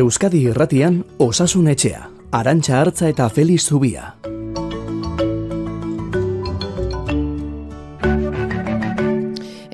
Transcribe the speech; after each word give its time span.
Euskadi 0.00 0.38
Irratian 0.48 1.02
Osasun 1.18 1.66
Etxea, 1.68 2.06
Arantxa 2.32 2.78
Artza 2.80 3.08
eta 3.10 3.26
Feliz 3.28 3.66
Zubia. 3.68 4.14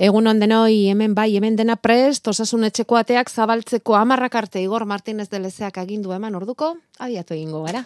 Egun 0.09 0.27
ondenoi, 0.27 0.89
hemen 0.91 1.15
bai, 1.15 1.29
hemen 1.39 1.55
dena 1.61 1.77
prest, 1.79 2.27
osasun 2.33 2.67
etxeko 2.67 2.99
ateak 2.99 3.31
zabaltzeko 3.31 3.95
amarrak 3.95 4.35
arte 4.43 4.65
Igor 4.65 4.85
Martínez 4.85 5.29
de 5.31 5.45
Lezeak 5.45 5.79
agindu 5.79 6.11
eman 6.17 6.35
orduko, 6.35 6.75
abiatu 6.99 7.39
egingo 7.39 7.63
gara. 7.69 7.85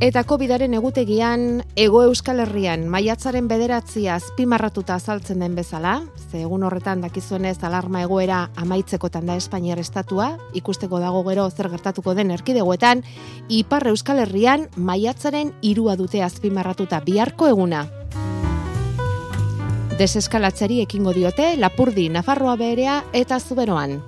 Eta 0.00 0.22
COVIDaren 0.24 0.72
egutegian, 0.72 1.42
ego 1.76 1.98
euskal 2.06 2.38
herrian, 2.40 2.86
maiatzaren 2.88 3.50
bederatzia 3.50 4.14
azpimarratuta 4.14 4.94
azaltzen 4.96 5.44
den 5.44 5.52
bezala, 5.58 5.98
ze 6.30 6.40
egun 6.40 6.62
horretan 6.64 7.02
dakizuenez 7.04 7.58
alarma 7.68 8.00
egoera 8.06 8.38
amaitzekotan 8.56 9.28
da 9.28 9.36
Espainiar 9.36 9.76
estatua, 9.78 10.30
ikusteko 10.56 11.02
dago 11.04 11.20
gero 11.28 11.44
zer 11.50 11.68
gertatuko 11.68 12.14
den 12.16 12.32
erkidegoetan, 12.32 13.04
ipar 13.52 13.90
euskal 13.92 14.24
herrian, 14.24 14.70
maiatzaren 14.76 15.52
irua 15.60 15.98
dute 16.00 16.24
azpimarratuta 16.24 17.02
biharko 17.04 17.52
eguna. 17.52 17.84
Deseskalatzeari 20.00 20.80
ekingo 20.80 21.12
diote, 21.12 21.58
Lapurdi, 21.60 22.08
Nafarroa 22.08 22.56
beherea 22.56 23.02
eta 23.12 23.36
Zuberoan. 23.36 24.00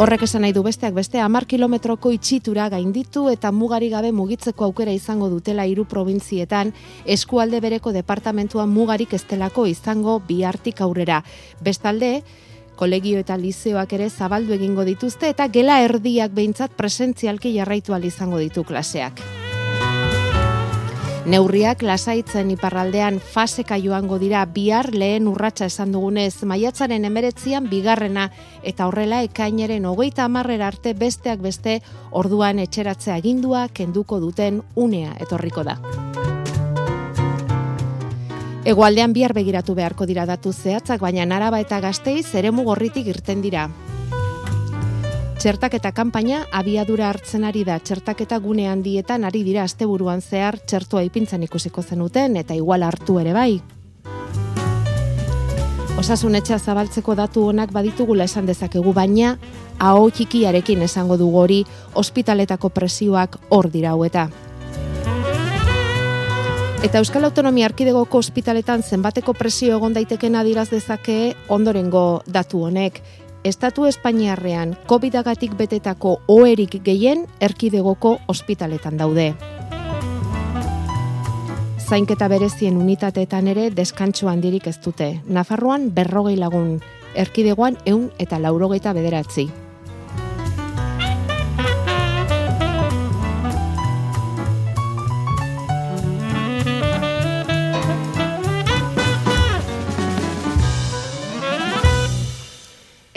Horrek 0.00 0.22
esan 0.24 0.40
nahi 0.44 0.52
du 0.56 0.62
besteak 0.64 0.94
beste 0.96 1.20
hamar 1.20 1.44
kilometroko 1.44 2.10
itxitura 2.12 2.70
gainditu 2.72 3.26
eta 3.28 3.50
mugari 3.52 3.90
gabe 3.92 4.12
mugitzeko 4.16 4.64
aukera 4.64 4.92
izango 4.96 5.28
dutela 5.28 5.66
hiru 5.68 5.84
probintzietan 5.88 6.72
eskualde 7.04 7.60
bereko 7.60 7.92
departamentua 7.92 8.64
mugarik 8.66 9.12
estelako 9.16 9.66
izango 9.68 10.18
bihartik 10.28 10.80
aurrera. 10.80 11.22
Bestalde, 11.60 12.22
kolegio 12.76 13.20
eta 13.20 13.36
lizeoak 13.36 13.92
ere 13.98 14.08
zabaldu 14.08 14.56
egingo 14.56 14.88
dituzte 14.88 15.28
eta 15.34 15.48
gela 15.52 15.82
erdiak 15.84 16.32
behintzat 16.32 16.72
presentzialki 16.80 17.52
jarraitu 17.58 17.96
izango 18.04 18.38
ditu 18.38 18.64
klaseak. 18.64 19.39
Neurriak 21.28 21.82
lasaitzen 21.84 22.48
iparraldean 22.54 23.18
faseka 23.20 23.76
joango 23.76 24.16
dira 24.18 24.40
bihar 24.48 24.86
lehen 24.94 25.26
urratsa 25.28 25.66
esan 25.68 25.92
dugunez 25.92 26.46
maiatzaren 26.48 27.04
emeretzian 27.04 27.66
bigarrena 27.68 28.30
eta 28.64 28.86
horrela 28.88 29.20
ekaineren 29.26 29.84
hogeita 29.84 30.24
amarrera 30.24 30.70
arte 30.72 30.94
besteak 30.96 31.42
beste 31.44 31.82
orduan 32.10 32.58
etxeratzea 32.64 33.18
agindua 33.20 33.66
kenduko 33.68 34.20
duten 34.20 34.62
unea 34.74 35.12
etorriko 35.20 35.64
da. 35.68 35.76
Egoaldean 38.64 39.12
bihar 39.12 39.36
begiratu 39.36 39.74
beharko 39.76 40.06
dira 40.08 40.24
datu 40.24 40.52
zehatzak, 40.52 41.00
baina 41.00 41.26
naraba 41.26 41.60
eta 41.60 41.80
gazteiz 41.80 42.34
eremu 42.34 42.64
gorritik 42.64 43.06
irten 43.12 43.44
dira. 43.44 43.68
Txertaketa 45.40 45.94
kanpaina 45.96 46.42
abiadura 46.52 47.06
hartzen 47.08 47.46
ari 47.48 47.62
da 47.64 47.78
txertaketa 47.80 48.36
gune 48.44 48.66
handietan 48.68 49.22
ari 49.24 49.40
dira 49.40 49.62
asteburuan 49.64 50.20
zehar 50.20 50.58
txertua 50.60 51.00
ipintzen 51.06 51.46
ikusiko 51.46 51.80
zenuten 51.80 52.36
eta 52.36 52.52
igual 52.52 52.84
hartu 52.84 53.16
ere 53.22 53.32
bai. 53.32 53.54
Osasun 55.96 56.36
etxea 56.36 56.58
zabaltzeko 56.58 57.16
datu 57.16 57.46
honak 57.54 57.72
baditugula 57.72 58.28
esan 58.28 58.52
dezakegu 58.52 58.92
baina 58.92 59.38
aho 59.78 60.10
txikiarekin 60.10 60.84
esango 60.84 61.16
du 61.16 61.30
hori 61.32 61.62
ospitaletako 61.94 62.68
presioak 62.76 63.40
hor 63.48 63.70
dira 63.72 63.96
eta. 64.10 64.28
Eta 66.80 66.96
Euskal 66.98 67.24
Autonomia 67.24 67.66
Arkidegoko 67.68 68.18
ospitaletan 68.18 68.82
zenbateko 68.82 69.34
presio 69.36 69.74
egon 69.76 69.92
daiteken 69.92 70.36
adiraz 70.40 70.70
dezake 70.70 71.34
ondorengo 71.48 72.22
datu 72.24 72.62
honek. 72.64 73.02
Estatu 73.40 73.86
Espainiarrean 73.88 74.74
COVID-agatik 74.84 75.54
betetako 75.56 76.18
oerik 76.28 76.74
gehien 76.84 77.22
erkidegoko 77.40 78.18
ospitaletan 78.28 79.00
daude. 79.00 79.32
Zainketa 81.80 82.28
berezien 82.28 82.76
unitateetan 82.76 83.48
ere 83.48 83.70
deskantxo 83.72 84.28
handirik 84.28 84.68
ez 84.68 84.76
dute. 84.84 85.08
Nafarroan 85.24 85.88
berrogei 85.96 86.36
lagun, 86.36 86.82
erkidegoan 87.16 87.80
eun 87.86 88.10
eta 88.20 88.38
laurogeita 88.38 88.92
bederatzi. 88.92 89.48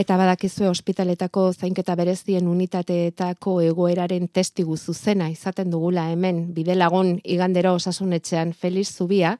Eta 0.03 0.18
badakizue 0.19 0.68
ospitaletako 0.68 1.46
zainketa 1.53 1.94
berezien 1.96 2.47
unitateetako 2.52 3.53
egoeraren 3.64 4.25
testigu 4.36 4.75
zuzena 4.75 5.30
izaten 5.31 5.72
dugula 5.72 6.09
hemen 6.12 6.41
bidelagun 6.58 7.14
igandero 7.24 7.72
osasunetxean 7.78 8.52
Feliz 8.52 8.90
Zubia, 8.97 9.38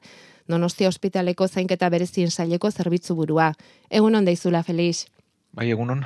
Donostia 0.48 0.88
ospitaleko 0.88 1.48
zainketa 1.48 1.90
berezien 1.90 2.30
saileko 2.30 2.70
zerbitzu 2.70 3.14
burua. 3.16 3.52
Egun 3.90 4.16
on 4.16 4.24
daizula, 4.24 4.62
Feliz. 4.62 5.06
Bai, 5.52 5.70
egunon. 5.70 6.04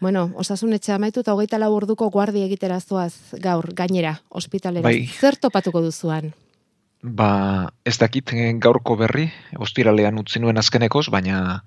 Bueno, 0.00 0.28
osasunetxe 0.34 0.92
amaitu 0.94 1.26
eta 1.26 1.34
hogeita 1.34 1.58
lau 1.58 1.72
orduko 1.74 2.10
guardi 2.14 2.42
egiterazoaz 2.46 3.40
gaur, 3.42 3.72
gainera, 3.74 4.20
ospitalera. 4.30 4.86
Bai. 4.86 5.08
Zer 5.20 5.36
topatuko 5.36 5.82
duzuan? 5.82 6.30
Ba, 7.02 7.70
ez 7.86 7.94
dakit 7.98 8.32
gaurko 8.58 8.96
berri, 8.98 9.28
ostiralean 9.54 10.18
utzi 10.18 10.40
nuen 10.42 10.58
azkenekoz, 10.58 11.06
baina 11.14 11.62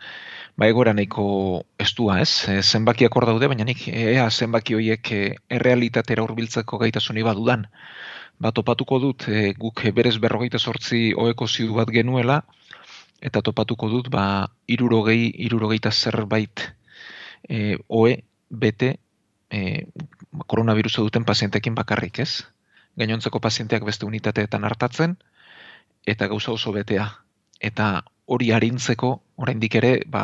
ba 0.59 0.67
egora 0.67 0.91
nahiko 0.93 1.63
estua, 1.79 2.19
ez? 2.19 2.43
E, 2.51 2.59
zenbakiak 2.61 3.15
hor 3.15 3.25
daude, 3.29 3.47
baina 3.47 3.63
nik 3.63 3.87
ea 3.87 4.29
zenbaki 4.29 4.75
horiek 4.75 5.11
e, 5.15 5.21
errealitatera 5.47 6.25
hurbiltzeko 6.25 6.77
gaitasuni 6.83 7.23
badudan. 7.23 7.63
Ba 8.43 8.51
topatuko 8.51 8.99
dut 8.99 9.29
e, 9.29 9.53
guk 9.55 9.85
berez 9.95 10.17
berrogeita 10.19 10.59
sortzi 10.59 11.13
oeko 11.15 11.47
zidu 11.47 11.79
bat 11.79 11.87
genuela, 11.87 12.41
eta 13.21 13.41
topatuko 13.41 13.87
dut 13.87 14.09
ba 14.11 14.49
irurogei, 14.67 15.31
irurogeita 15.47 15.91
zerbait 15.91 16.67
e, 17.47 17.77
oe, 17.87 18.17
bete, 18.49 18.97
e, 19.49 19.85
koronavirusa 20.47 21.07
duten 21.07 21.23
pazientekin 21.23 21.75
bakarrik, 21.75 22.19
ez? 22.19 22.43
Gainontzeko 22.97 23.39
pazienteak 23.39 23.85
beste 23.87 24.05
unitateetan 24.05 24.65
hartatzen, 24.67 25.17
eta 26.05 26.27
gauza 26.27 26.51
oso 26.51 26.73
betea. 26.75 27.07
Eta 27.61 28.03
hori 28.31 28.51
arintzeko, 28.55 29.11
oraindik 29.43 29.75
ere, 29.79 29.91
ba, 30.07 30.23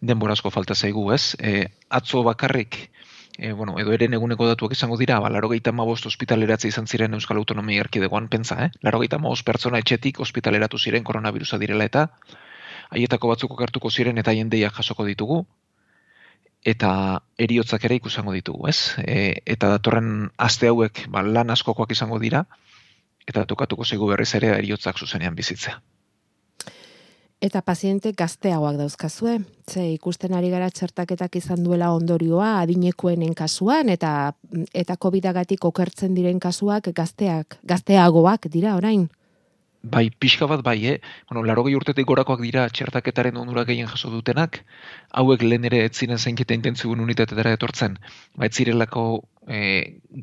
denborazko 0.00 0.50
falta 0.54 0.74
zaigu, 0.74 1.10
ez? 1.12 1.34
E, 1.38 1.66
atzo 1.90 2.22
bakarrik, 2.24 2.78
e, 3.38 3.52
bueno, 3.52 3.76
edo 3.82 3.92
eren 3.96 4.14
eguneko 4.14 4.46
datuak 4.48 4.72
izango 4.76 4.96
dira, 5.00 5.18
ba, 5.20 5.30
laro 5.34 5.50
gehieta 5.52 5.72
mabost 5.72 6.06
ospitaleratze 6.10 6.70
izan 6.70 6.86
ziren 6.86 7.14
Euskal 7.18 7.40
Autonomia 7.42 7.84
Erkidegoan 7.84 8.30
pentsa, 8.32 8.60
eh? 8.66 8.70
Laro 8.82 9.02
gehieta 9.02 9.20
pertsona 9.44 9.82
etxetik 9.82 10.20
ospitaleratu 10.20 10.78
ziren 10.78 11.04
koronavirusa 11.04 11.58
direla 11.58 11.84
eta 11.84 12.08
haietako 12.90 13.28
batzuko 13.28 13.56
kartuko 13.56 13.90
ziren 13.90 14.18
eta 14.18 14.32
jendeia 14.32 14.70
jasoko 14.70 15.04
ditugu, 15.04 15.44
eta 16.64 17.20
eriotzak 17.38 17.84
ere 17.84 17.98
ikusango 18.00 18.32
ditugu, 18.32 18.68
ez? 18.68 18.96
E, 19.04 19.40
eta 19.46 19.68
datorren 19.76 20.30
aste 20.40 20.70
hauek 20.72 21.04
ba, 21.12 21.22
lan 21.22 21.52
askokoak 21.52 21.92
izango 21.92 22.18
dira, 22.22 22.44
eta 23.28 23.44
tokatuko 23.48 23.84
zaigu 23.84 24.08
berriz 24.08 24.32
ere 24.38 24.54
eriotzak 24.56 24.98
zuzenean 24.98 25.36
bizitzea. 25.36 25.80
Eta 27.44 27.60
paziente 27.60 28.14
gazteagoak 28.16 28.78
dauzkazue. 28.78 29.34
Ze 29.68 29.82
ikusten 29.92 30.32
ari 30.32 30.48
gara 30.48 30.70
txertaketak 30.70 31.36
izan 31.36 31.64
duela 31.64 31.90
ondorioa 31.92 32.60
adinekoenen 32.62 33.34
kasuan 33.36 33.90
eta 33.92 34.32
eta 34.72 34.96
COVIDagatik 34.96 35.64
okertzen 35.68 36.14
diren 36.16 36.40
kasuak 36.40 36.88
gazteak, 36.96 37.58
gazteagoak 37.62 38.48
dira 38.48 38.76
orain. 38.78 39.10
Bai, 39.84 40.08
pixka 40.08 40.46
bat 40.48 40.62
bai, 40.64 40.78
eh? 40.88 41.00
Bueno, 41.28 41.42
laro 41.44 41.62
gehi 41.66 41.74
urtetik 41.76 42.06
gorakoak 42.08 42.40
dira 42.40 42.62
txertaketaren 42.72 43.36
onura 43.36 43.66
gehien 43.68 43.90
jaso 43.90 44.08
dutenak, 44.08 44.62
hauek 45.20 45.42
lehen 45.44 45.68
ere 45.68 45.82
ez 45.84 45.92
ziren 45.92 46.18
zeinketa 46.18 46.56
intentzibun 46.56 47.02
unitatetara 47.04 47.52
etortzen, 47.58 47.98
ba, 48.34 48.48
ez 48.48 48.54
zirelako 48.56 49.04
e, 49.46 49.58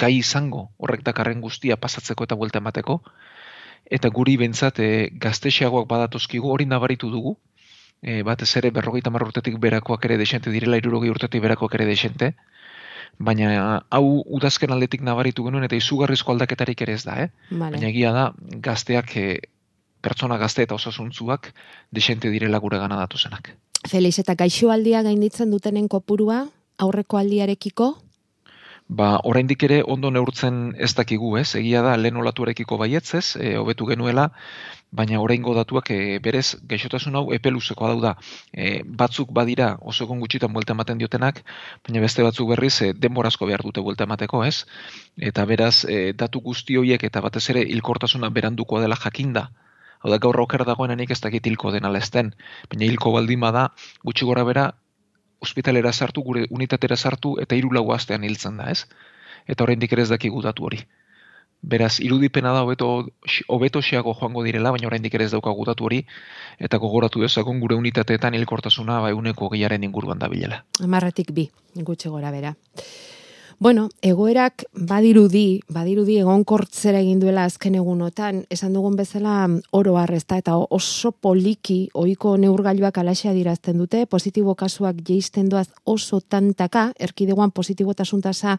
gai 0.03 0.15
izango 0.17 0.63
horrek 0.81 1.05
dakarren 1.05 1.45
guztia 1.45 1.77
pasatzeko 1.77 2.25
eta 2.25 2.39
buelta 2.41 2.57
emateko, 2.57 2.97
eta 3.85 4.09
guri 4.09 4.37
bentsat 4.41 4.81
e, 4.81 4.89
gaztexeagoak 5.27 5.85
badatozkigu 5.93 6.49
hori 6.49 6.65
nabaritu 6.65 7.11
dugu, 7.13 7.35
e, 8.01 8.23
batez 8.25 8.49
ere 8.57 8.73
berrogeita 8.73 9.13
urtetik 9.13 9.59
berakoak 9.59 10.09
ere 10.09 10.17
desente 10.17 10.49
direla, 10.49 10.81
irurogei 10.81 11.13
urtetik 11.13 11.41
berakoak 11.41 11.77
ere 11.77 11.85
desente, 11.85 12.33
baina 13.19 13.83
hau 13.89 14.23
udazken 14.25 14.71
aldetik 14.71 15.01
nabaritu 15.01 15.43
genuen 15.45 15.63
eta 15.67 15.75
izugarrizko 15.75 16.31
aldaketarik 16.33 16.81
ere 16.81 16.93
ez 16.93 17.03
da, 17.05 17.17
eh? 17.25 17.29
Baina 17.51 17.87
egia 17.89 18.11
da, 18.15 18.31
gazteak, 18.67 19.15
e, 19.17 19.39
pertsona 20.01 20.37
gazte 20.37 20.65
eta 20.67 20.75
osasuntzuak 20.75 21.53
desente 21.91 22.29
direla 22.29 22.59
gure 22.59 22.77
gana 22.77 22.97
datu 22.97 23.17
zenak. 23.17 23.55
Feliz, 23.89 24.17
eta 24.19 24.35
gaixo 24.35 24.71
aldia 24.71 25.01
gainditzen 25.01 25.51
dutenen 25.51 25.87
kopurua, 25.87 26.45
aurreko 26.77 27.17
aldiarekiko? 27.17 27.95
Ba, 28.91 29.21
oraindik 29.23 29.63
ere 29.63 29.77
ondo 29.93 30.09
neurtzen 30.11 30.55
ez 30.85 30.91
dakigu, 30.97 31.29
ez? 31.39 31.53
Egia 31.55 31.81
da 31.85 31.93
lehen 31.95 32.17
olatuarekiko 32.19 32.77
baietz, 32.81 33.13
ez? 33.15 33.37
E, 33.39 33.53
hobetu 33.55 33.87
genuela, 33.87 34.25
baina 34.91 35.21
oraingo 35.23 35.53
datuak 35.55 35.93
e, 35.95 36.19
berez 36.25 36.57
gaixotasun 36.73 37.15
hau 37.15 37.23
epe 37.37 37.53
luzeko 37.55 37.93
da. 38.03 38.17
E, 38.51 38.83
batzuk 38.83 39.31
badira 39.31 39.69
oso 39.93 40.03
egon 40.03 40.19
gutxitan 40.19 40.51
buelta 40.51 40.75
ematen 40.75 40.99
diotenak, 40.99 41.39
baina 41.87 42.03
beste 42.03 42.27
batzuk 42.27 42.51
berriz 42.51 42.75
e, 42.81 42.91
denborazko 43.05 43.47
behar 43.47 43.63
dute 43.63 43.85
buelta 43.87 44.09
emateko, 44.09 44.43
ez? 44.43 44.65
Eta 45.31 45.45
beraz, 45.45 45.85
e, 45.85 46.11
datu 46.11 46.43
guzti 46.51 46.75
horiek 46.75 47.07
eta 47.07 47.23
batez 47.23 47.47
ere 47.55 47.63
hilkortasuna 47.63 48.29
berandukoa 48.29 48.83
dela 48.83 48.99
jakinda. 48.99 49.47
Hau 50.01 50.09
da, 50.09 50.17
gaur 50.17 50.39
oker 50.41 50.65
dagoen 50.65 50.99
ez 50.99 51.21
dakit 51.21 51.45
hilko 51.45 51.71
den 51.71 51.85
ala 51.85 51.99
baina 51.99 52.85
hilko 52.85 53.11
baldima 53.11 53.51
da, 53.51 53.67
gutxi 54.03 54.25
gora 54.25 54.43
bera, 54.43 54.71
ospitalera 55.41 55.91
sartu, 55.91 56.23
gure 56.23 56.45
unitatera 56.49 56.95
sartu, 56.95 57.35
eta 57.41 57.55
hiru 57.55 57.71
lau 57.73 57.91
astean 57.91 58.23
hiltzen 58.23 58.57
da, 58.57 58.71
ez? 58.71 58.85
Eta 59.47 59.63
oraindik 59.63 59.93
ere 59.93 60.01
ez 60.01 60.09
dakigu 60.09 60.41
datu 60.41 60.65
hori. 60.65 60.81
Beraz, 61.61 61.99
irudipena 62.01 62.53
da 62.53 62.63
hobeto 62.65 62.87
hobeto 63.47 63.81
xeago 63.85 64.15
joango 64.17 64.43
direla, 64.43 64.71
baina 64.71 64.87
oraindik 64.87 65.13
ere 65.13 65.25
ez 65.29 65.31
daukagu 65.31 65.65
datu 65.65 65.85
hori, 65.85 66.01
eta 66.57 66.77
gogoratu 66.81 67.21
dezagun 67.21 67.59
gure 67.61 67.77
unitateetan 67.77 68.33
hilkortasuna 68.33 68.99
bai 69.01 69.13
uneko 69.13 69.49
gehiaren 69.53 69.83
inguruan 69.83 70.19
da 70.19 70.29
bilela. 70.29 70.63
Amarratik 70.81 71.33
bi, 71.37 71.49
gutxe 71.75 72.09
gora 72.09 72.31
bera. 72.33 72.55
Bueno, 73.61 73.89
egoerak 74.01 74.63
badirudi, 74.73 75.59
badirudi 75.69 76.15
egonkortzera 76.17 76.97
egin 77.03 77.19
duela 77.21 77.43
azken 77.45 77.75
egunotan, 77.77 78.39
esan 78.49 78.73
dugun 78.73 78.95
bezala 78.97 79.35
oro 79.77 79.99
harrezta 80.01 80.39
eta 80.41 80.55
oso 80.57 81.11
poliki 81.11 81.91
ohiko 81.93 82.31
neurgailuak 82.41 82.97
alaxea 82.97 83.35
dirazten 83.37 83.77
dute, 83.77 84.07
positibo 84.09 84.55
kasuak 84.57 85.03
jeisten 85.05 85.53
doaz 85.53 85.67
oso 85.85 86.23
tantaka, 86.25 86.87
erkideguan 86.97 87.53
positibotasun 87.53 88.25
tasa 88.25 88.57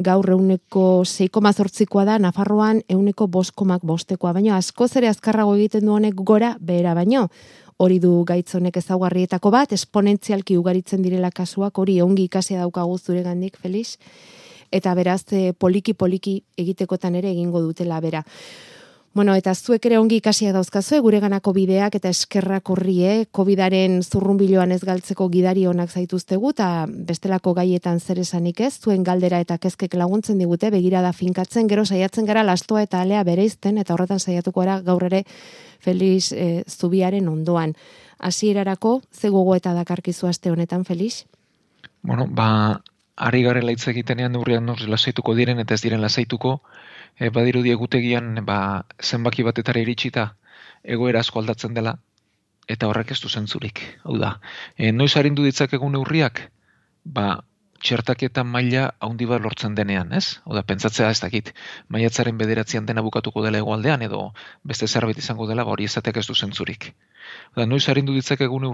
gaur 0.00 0.30
euneko 0.32 1.02
6,zortzikoa 1.04 2.06
da, 2.08 2.16
Nafarroan 2.16 2.80
euneko 2.88 3.26
boskomak 3.28 3.84
bostekoa, 3.84 4.32
baina 4.32 4.56
asko 4.56 4.88
zere 4.88 5.12
azkarrago 5.12 5.58
egiten 5.60 5.84
du 5.84 5.92
honek 5.92 6.16
gora, 6.16 6.56
behera 6.58 6.94
baino 6.96 7.28
hori 7.82 7.98
du 7.98 8.12
gaitzonek 8.28 8.76
ezaugarrietako 8.78 9.50
bat, 9.50 9.72
esponentzialki 9.74 10.56
ugaritzen 10.58 11.02
direla 11.02 11.32
kasuak, 11.34 11.78
hori 11.82 11.98
ongi 12.04 12.28
ikasia 12.28 12.60
daukagu 12.62 12.98
zure 12.98 13.24
gandik, 13.26 13.58
Felix, 13.58 13.96
eta 14.70 14.94
beraz 14.94 15.24
poliki-poliki 15.58 16.36
eh, 16.38 16.62
egitekotan 16.62 17.18
ere 17.18 17.32
egingo 17.34 17.62
dutela 17.64 17.98
bera. 18.00 18.22
Bueno, 19.14 19.34
eta 19.36 19.52
zuek 19.52 19.84
ere 19.84 19.98
ongi 20.00 20.16
ikasia 20.22 20.54
dauzkazue, 20.56 20.96
gure 21.04 21.18
ganako 21.20 21.52
bideak 21.52 21.98
eta 21.98 22.08
eskerrak 22.08 22.70
horrie, 22.72 23.26
COVID-aren 23.36 23.98
zurrunbiloan 24.00 24.70
ez 24.72 24.78
galtzeko 24.88 25.26
gidari 25.28 25.66
honak 25.68 25.90
zaituztegu, 25.92 26.54
eta 26.54 26.68
bestelako 26.88 27.52
gaietan 27.58 28.00
zer 28.00 28.22
esanik 28.22 28.62
ez, 28.64 28.70
zuen 28.80 29.04
galdera 29.04 29.42
eta 29.44 29.58
kezkek 29.60 29.98
laguntzen 30.00 30.40
digute, 30.40 30.70
begira 30.72 31.02
da 31.04 31.10
finkatzen, 31.12 31.68
gero 31.68 31.84
saiatzen 31.84 32.24
gara 32.24 32.42
lastoa 32.42 32.86
eta 32.86 33.02
alea 33.04 33.20
bereizten, 33.28 33.76
eta 33.82 33.92
horretan 33.92 34.22
saiatuko 34.22 34.64
gara 34.64 34.78
gaur 34.80 35.04
ere 35.10 35.26
Felix 35.84 36.32
e, 36.32 36.64
Zubiaren 36.64 37.28
ondoan. 37.28 37.76
Hasierarako 38.18 39.02
ze 39.12 39.28
gogo 39.28 39.58
eta 39.58 39.74
dakarkizu 39.76 40.26
aste 40.26 40.50
honetan 40.50 40.86
Felix? 40.88 41.26
Bueno, 42.00 42.26
ba 42.30 42.80
ari 43.16 43.42
garela 43.42 43.72
hitz 43.72 43.86
egitenean 43.88 44.32
neurrian 44.32 44.64
nor 44.66 44.80
lasaituko 44.94 45.34
diren 45.34 45.58
eta 45.60 45.74
ez 45.74 45.82
diren 45.82 46.00
lasaituko, 46.00 46.60
e, 47.18 47.28
badirudi 47.30 47.70
egutegian 47.70 48.44
ba 48.46 48.84
zenbaki 49.02 49.42
batetara 49.42 49.80
iritsita 49.80 50.32
egoera 50.82 51.20
asko 51.20 51.40
aldatzen 51.40 51.74
dela 51.74 51.98
eta 52.68 52.88
horrek 52.88 53.10
ez 53.12 53.20
du 53.20 53.28
zentzurik. 53.28 53.82
Hau 54.04 54.18
da, 54.18 54.38
e, 54.76 54.92
noiz 54.92 55.16
arindu 55.16 55.44
ditzak 55.44 55.74
egun 55.78 55.92
neurriak? 55.92 56.48
Ba, 57.04 57.42
txertaketa 57.82 58.44
maila 58.46 58.84
haundi 59.02 59.26
bat 59.26 59.42
lortzen 59.42 59.74
denean, 59.74 60.12
ez? 60.14 60.38
Oda, 60.46 60.62
pentsatzea 60.62 61.10
ez 61.10 61.18
dakit, 61.20 61.50
maiatzaren 61.88 62.38
bederatzean 62.38 62.86
dena 62.86 63.02
bukatuko 63.02 63.42
dela 63.42 63.58
egualdean, 63.58 64.04
edo 64.06 64.28
beste 64.62 64.86
zerbait 64.86 65.18
izango 65.18 65.48
dela, 65.50 65.64
ba, 65.66 65.74
hori 65.74 65.88
ezatek 65.90 66.22
ez 66.22 66.26
du 66.28 66.38
zentzurik. 66.38 66.92
Oda, 67.56 67.66
noiz 67.66 67.82
harindu 67.90 68.14
ditzak 68.14 68.46
egun 68.46 68.68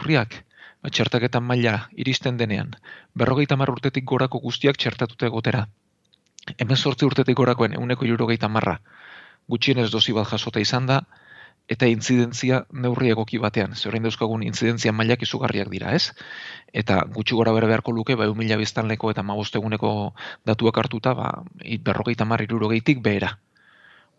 eurriak, 0.79 0.83
ba, 0.83 0.91
txertaketan 0.91 1.43
maila 1.43 1.89
iristen 1.97 2.37
denean, 2.37 2.77
berrogeita 3.15 3.57
mar 3.57 3.71
urtetik 3.71 4.05
gorako 4.05 4.41
guztiak 4.41 4.77
txertatute 4.77 5.27
egotera. 5.27 5.69
Hemen 6.59 6.77
sortzi 6.77 7.05
urtetik 7.05 7.37
gorakoen, 7.37 7.75
euneko 7.75 8.07
jurogeita 8.07 8.49
marra, 8.49 8.81
gutxienez 9.49 9.91
dozi 9.91 10.13
bat 10.13 10.29
jasota 10.29 10.61
izan 10.61 10.87
da, 10.87 11.03
eta 11.69 11.87
intzidentzia 11.87 12.65
neurri 12.73 13.11
egoki 13.11 13.39
batean. 13.39 13.75
Zer 13.75 13.91
orain 13.91 14.03
dauzkagun 14.03 14.43
intzidentzia 14.43 14.93
mailak 14.93 15.23
izugarriak 15.23 15.69
dira, 15.69 15.93
ez? 15.93 16.15
Eta 16.73 17.05
gutxi 17.05 17.35
gora 17.35 17.53
bere 17.53 17.67
beharko 17.67 17.93
luke, 17.93 18.15
bai 18.17 18.33
mila 18.35 18.57
biztanleko 18.57 19.11
eta 19.11 19.23
mabosteguneko 19.23 20.15
datuak 20.47 20.79
hartuta, 20.79 21.15
ba, 21.15 21.45
berrogeita 21.85 22.25
marri 22.25 22.45
irurogeitik 22.49 23.03
behera. 23.03 23.39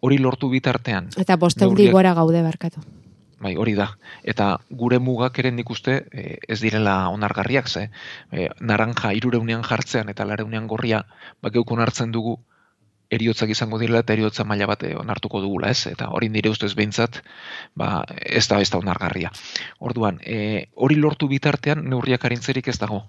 Hori 0.01 0.17
lortu 0.17 0.49
bitartean. 0.49 1.09
Eta 1.17 1.35
bostegundi 1.35 1.89
gora 1.89 2.13
gaude 2.13 2.43
barkatu. 2.43 2.79
Bai, 3.39 3.55
hori 3.55 3.73
da. 3.75 3.87
Eta 4.23 4.49
gure 4.69 4.99
mugak 4.99 5.37
eren 5.39 5.55
nik 5.55 5.69
uste 5.71 5.93
eh, 6.11 6.37
ez 6.47 6.59
direla 6.59 6.95
onargarriak, 7.13 7.69
ze. 7.71 7.85
E, 8.31 8.49
naranja 8.59 9.13
irureunean 9.15 9.63
jartzean 9.63 10.11
eta 10.11 10.27
lareunean 10.27 10.67
gorria, 10.67 11.05
ba, 11.41 11.51
geukon 11.55 11.79
hartzen 11.79 12.11
dugu, 12.11 12.35
eriotzak 13.09 13.49
izango 13.49 13.79
direla 13.81 14.03
eta 14.03 14.13
eriotza 14.13 14.45
maila 14.45 14.67
bat 14.69 14.83
eh, 14.83 14.93
onartuko 14.99 15.41
dugula, 15.41 15.71
ez? 15.71 15.87
Eta 15.89 16.09
hori 16.13 16.29
nire 16.29 16.51
ustez 16.51 16.73
behintzat, 16.77 17.21
ba, 17.79 18.03
ez 18.19 18.45
da 18.51 18.59
ez 18.61 18.69
da 18.69 18.81
onargarria. 18.83 19.31
Orduan, 19.79 20.19
e, 20.21 20.67
hori 20.75 20.99
lortu 20.99 21.31
bitartean 21.31 21.87
neurriak 21.89 22.25
arintzerik 22.29 22.67
ez 22.67 22.77
dago. 22.81 23.05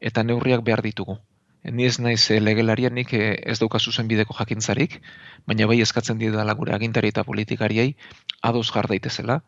Eta 0.00 0.22
neurriak 0.22 0.64
behar 0.64 0.82
ditugu. 0.86 1.18
Ni 1.64 1.86
ez 1.88 1.96
naiz 1.98 2.28
legelarianik 2.44 3.12
e, 3.16 3.22
ez 3.52 3.58
dauka 3.58 3.80
zuzen 3.80 4.08
bideko 4.08 4.36
jakintzarik, 4.38 5.00
baina 5.48 5.66
bai 5.66 5.80
eskatzen 5.80 6.18
dira 6.20 6.44
gure 6.54 6.74
agintari 6.76 7.08
eta 7.12 7.24
politikariei 7.24 7.96
ados 8.42 8.70
jar 8.70 8.88
daitezela, 8.88 9.40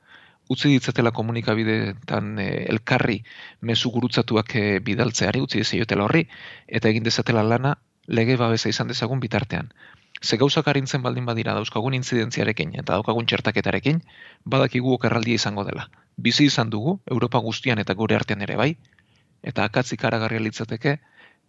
utzi 0.49 0.71
ditzatela 0.71 1.11
komunikabideetan 1.17 2.39
e, 2.39 2.49
elkarri 2.71 3.19
mezu 3.61 3.91
gurutzatuak 3.95 4.55
e, 4.57 4.65
bidaltzeari, 4.87 5.43
utzi 5.43 5.63
dizaiotela 5.63 6.07
horri, 6.07 6.27
eta 6.67 6.91
egin 6.93 7.07
dezatela 7.07 7.43
lana 7.43 7.77
lege 8.07 8.37
babesa 8.37 8.71
izan 8.71 8.89
dezagun 8.89 9.21
bitartean. 9.21 9.73
Ze 10.23 10.39
gauzak 10.41 10.69
arintzen 10.69 11.03
baldin 11.03 11.27
badira 11.29 11.55
dauzkagun 11.55 11.95
intzidentziarekin 11.99 12.73
eta 12.75 12.95
daukagun 12.95 13.27
txertaketarekin, 13.27 14.01
badakigu 14.45 14.95
okerraldia 14.95 15.37
izango 15.43 15.65
dela. 15.65 15.91
Bizi 16.17 16.47
izan 16.49 16.71
dugu, 16.71 17.01
Europa 17.11 17.43
guztian 17.45 17.83
eta 17.83 17.95
gure 17.95 18.17
artean 18.17 18.43
ere 18.47 18.57
bai, 18.57 18.71
eta 19.43 19.67
akatzik 19.69 20.05
aragarria 20.09 20.41
litzateke, 20.41 20.97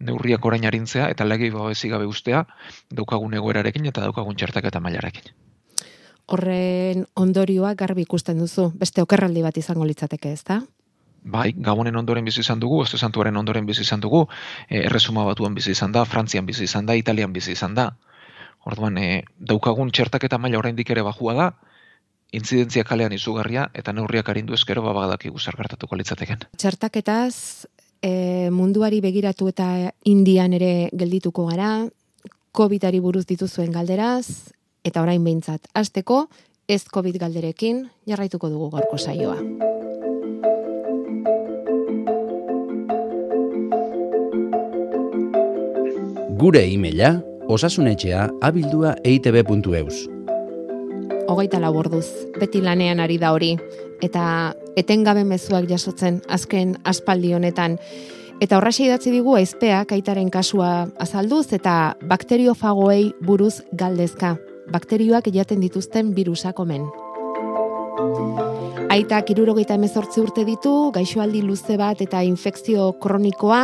neurriak 0.00 0.44
orain 0.44 0.66
arintzea 0.68 1.08
eta 1.14 1.26
lege 1.26 1.50
babesi 1.50 1.88
gabe 1.88 2.06
ustea 2.06 2.44
daukagun 3.00 3.34
egoerarekin 3.40 3.86
eta 3.90 4.04
daukagun 4.04 4.36
txertaketa 4.36 4.80
mailarekin. 4.80 5.32
Horren 6.28 7.06
ondorioa 7.16 7.72
garbi 7.74 8.04
ikusten 8.04 8.40
duzu, 8.42 8.68
beste 8.76 9.02
okerraldi 9.02 9.42
bat 9.44 9.56
izango 9.56 9.86
litzateke, 9.88 10.32
ezta? 10.36 10.60
Bai, 11.24 11.52
Gabonen 11.56 11.96
ondoren 11.96 12.24
bizi 12.24 12.42
izan 12.44 12.60
dugu, 12.60 12.82
Oste 12.84 12.98
Santuaren 12.98 13.36
ondoren 13.36 13.66
bizi 13.66 13.82
izan 13.82 14.00
dugu, 14.00 14.26
e, 14.68 14.82
Erresuma 14.84 15.24
batuan 15.24 15.56
bizi 15.56 15.72
izan 15.72 15.92
da, 15.92 16.04
Frantzian 16.04 16.46
bizi 16.46 16.64
izan 16.68 16.86
da, 16.86 16.96
Italian 16.96 17.32
bizi 17.32 17.52
izan 17.52 17.74
da. 17.74 17.88
Orduan, 18.68 18.98
e, 18.98 19.22
daukagun 19.38 19.90
txertaketa 19.90 20.38
maila 20.38 20.60
oraindik 20.60 20.90
ere 20.90 21.02
bajua 21.06 21.34
da, 21.38 21.48
intzidentzia 22.32 22.84
kalean 22.84 23.12
izugarria, 23.16 23.68
eta 23.74 23.92
neurriak 23.96 24.28
arindu 24.28 24.54
ezkero 24.54 24.84
babadak 24.84 25.24
iguzar 25.30 25.56
gertatuko 25.56 25.96
litzateken. 25.96 26.44
Txertaketaz, 26.60 27.64
e, 28.02 28.50
munduari 28.52 29.00
begiratu 29.00 29.48
eta 29.48 29.70
indian 30.04 30.52
ere 30.52 30.90
geldituko 30.92 31.48
gara, 31.48 31.72
COVID-ari 32.58 33.00
buruz 33.00 33.24
dituzuen 33.26 33.72
galderaz, 33.72 34.52
eta 34.84 35.02
orain 35.02 35.24
behintzat, 35.24 35.68
azteko, 35.74 36.26
ez 36.68 36.84
COVID 36.92 37.16
galderekin, 37.18 37.88
jarraituko 38.06 38.50
dugu 38.52 38.70
gorko 38.70 38.98
saioa. 38.98 39.38
Gure 46.38 46.62
e-maila 46.62 47.16
osasunetxea 47.48 48.28
abildua 48.46 48.94
eitb.eus. 49.02 50.04
Hogeita 51.28 51.60
laborduz, 51.60 52.06
beti 52.38 52.60
lanean 52.64 53.00
ari 53.00 53.18
da 53.18 53.32
hori, 53.34 53.56
eta 54.04 54.54
etengabe 54.78 55.24
mezuak 55.24 55.66
jasotzen 55.68 56.22
azken 56.28 56.76
aspaldi 56.84 57.34
honetan. 57.34 57.78
Eta 58.40 58.56
horra 58.56 58.70
idatzi 58.70 59.10
digu 59.10 59.34
aizpeak 59.34 59.92
aitaren 59.92 60.30
kasua 60.30 60.88
azalduz 61.02 61.52
eta 61.52 61.96
bakteriofagoei 62.06 63.14
buruz 63.20 63.62
galdezka. 63.72 64.36
Bakterioak 64.68 65.30
jaten 65.32 65.62
dituzten 65.64 66.12
virusak 66.16 66.58
omen. 66.60 66.84
Aitak 68.92 69.30
irurogeita 69.32 69.76
emezortzi 69.78 70.20
urte 70.20 70.44
ditu, 70.44 70.72
gaixoaldi 70.92 71.40
luze 71.44 71.76
bat 71.80 72.00
eta 72.04 72.20
infekzio 72.24 72.90
kronikoa, 73.00 73.62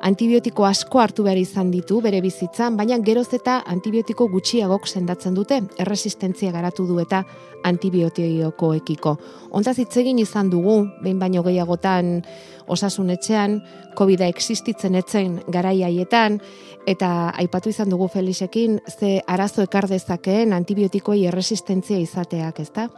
Antibiotiko 0.00 0.64
asko 0.64 1.00
hartu 1.02 1.26
behar 1.26 1.36
izan 1.36 1.68
ditu 1.70 1.98
bere 2.00 2.22
bizitzan, 2.24 2.76
baina 2.78 2.96
geroz 3.04 3.28
eta 3.36 3.58
antibiotiko 3.68 4.30
gutxiagok 4.32 4.86
sendatzen 4.88 5.34
dute, 5.36 5.58
erresistentzia 5.76 6.52
garatu 6.54 6.86
du 6.88 6.96
eta 7.02 7.20
antibiotioko 7.68 8.70
ekiko. 8.78 9.12
Ontaz 9.52 9.76
hitzegin 9.82 10.18
izan 10.22 10.48
dugu, 10.48 10.78
behin 11.02 11.18
baino 11.20 11.42
gehiagotan 11.44 12.22
osasun 12.70 13.10
etxean, 13.12 13.58
COVID-a 13.98 14.30
existitzen 14.32 14.96
etzen 14.96 15.36
garaiaietan, 15.52 16.40
eta 16.88 17.10
aipatu 17.42 17.68
izan 17.68 17.92
dugu 17.92 18.08
Felixekin, 18.08 18.80
ze 18.88 19.18
arazo 19.26 19.66
ekar 19.68 19.88
dezakeen 19.90 20.56
antibiotikoi 20.56 21.26
erresistentzia 21.28 22.00
izateak, 22.00 22.64
ezta? 22.64 22.88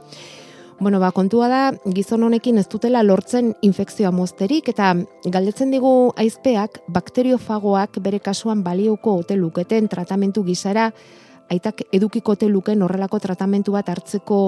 Bueno, 0.80 0.98
ba, 0.98 1.12
kontua 1.12 1.48
da, 1.48 1.62
gizon 1.94 2.24
honekin 2.26 2.58
ez 2.58 2.66
dutela 2.68 3.02
lortzen 3.06 3.52
infekzioa 3.62 4.10
mozterik, 4.10 4.68
eta 4.72 4.94
galdetzen 5.30 5.70
digu 5.70 6.12
aizpeak, 6.18 6.80
bakteriofagoak 6.90 8.00
bere 8.02 8.18
kasuan 8.20 8.64
balioko 8.64 9.18
ote 9.22 9.36
luketen 9.36 9.88
tratamentu 9.88 10.42
gizara, 10.44 10.90
aitak 11.52 11.84
edukiko 11.92 12.32
ote 12.32 12.48
luken 12.48 12.82
horrelako 12.82 13.18
tratamentu 13.20 13.74
bat 13.76 13.88
hartzeko 13.92 14.38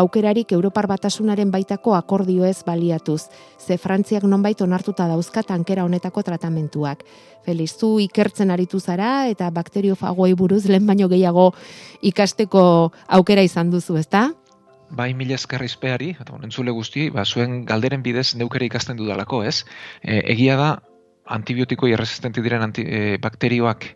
aukerarik 0.00 0.52
Europar 0.56 0.88
batasunaren 0.90 1.50
baitako 1.52 1.94
akordio 1.94 2.44
ez 2.48 2.62
baliatuz. 2.66 3.28
Ze 3.58 3.78
Frantziak 3.78 4.24
nonbait 4.24 4.60
onartuta 4.60 5.06
dauzka 5.08 5.42
tankera 5.42 5.84
honetako 5.84 6.22
tratamentuak. 6.22 7.04
Feliz, 7.44 7.76
zu 7.76 7.98
ikertzen 8.00 8.50
aritu 8.50 8.80
zara 8.80 9.28
eta 9.28 9.50
bakteriofagoei 9.50 10.34
buruz 10.34 10.64
lehen 10.66 10.86
baino 10.86 11.08
gehiago 11.08 11.52
ikasteko 12.02 12.92
aukera 13.08 13.42
izan 13.42 13.70
duzu, 13.70 13.98
ezta? 14.00 14.30
Bai 14.90 15.12
mila 15.14 15.36
eskerra 15.38 15.66
izpeari, 15.68 16.12
eta 16.20 16.36
entzule 16.42 16.72
guzti, 16.74 17.08
ba, 17.10 17.24
zuen 17.24 17.64
galderen 17.68 18.02
bidez 18.02 18.34
neukere 18.36 18.66
ikasten 18.66 18.96
dudalako, 18.96 19.42
ez? 19.44 19.64
E, 20.02 20.20
egia 20.34 20.56
da, 20.60 20.70
antibiotiko 21.24 21.88
irresistente 21.88 22.42
diren 22.44 22.62
anti, 22.62 22.84
e, 22.84 23.16
bakterioak 23.22 23.86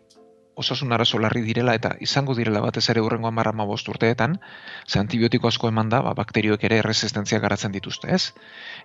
osasun 0.59 0.91
arazo 0.91 1.19
larri 1.23 1.41
direla 1.45 1.73
eta 1.77 1.93
izango 2.03 2.35
direla 2.35 2.59
batez 2.59 2.83
ere 2.91 3.01
urrengo 3.01 3.29
amara 3.29 3.51
bost 3.69 3.87
urteetan, 3.87 4.39
ze 4.87 4.99
antibiotiko 4.99 5.47
asko 5.47 5.69
eman 5.69 5.89
da, 5.89 6.01
ba, 6.01 6.13
bakterioek 6.13 6.63
ere 6.67 6.81
resistentzia 6.81 7.39
garatzen 7.39 7.71
dituzte, 7.71 8.11
ez? 8.13 8.33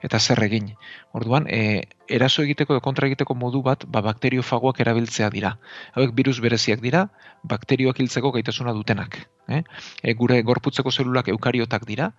Eta 0.02 0.20
zer 0.20 0.42
egin. 0.44 0.70
Orduan, 1.12 1.46
e, 1.48 1.88
eraso 2.08 2.42
egiteko 2.42 2.74
edo 2.74 2.80
kontra 2.80 3.08
egiteko 3.10 3.34
modu 3.34 3.62
bat, 3.62 3.84
ba, 3.86 4.02
bakteriofagoak 4.06 4.80
erabiltzea 4.86 5.30
dira. 5.34 5.56
Hauek 5.94 6.14
virus 6.14 6.38
bereziak 6.40 6.80
dira, 6.80 7.08
bakterioak 7.42 8.00
hiltzeko 8.00 8.30
gaitasuna 8.38 8.72
dutenak. 8.72 9.18
Eh? 9.48 9.62
E, 10.02 10.14
gure 10.14 10.40
gorputzeko 10.42 10.90
zelulak 10.90 11.28
eukariotak 11.34 11.86
dira, 11.90 12.12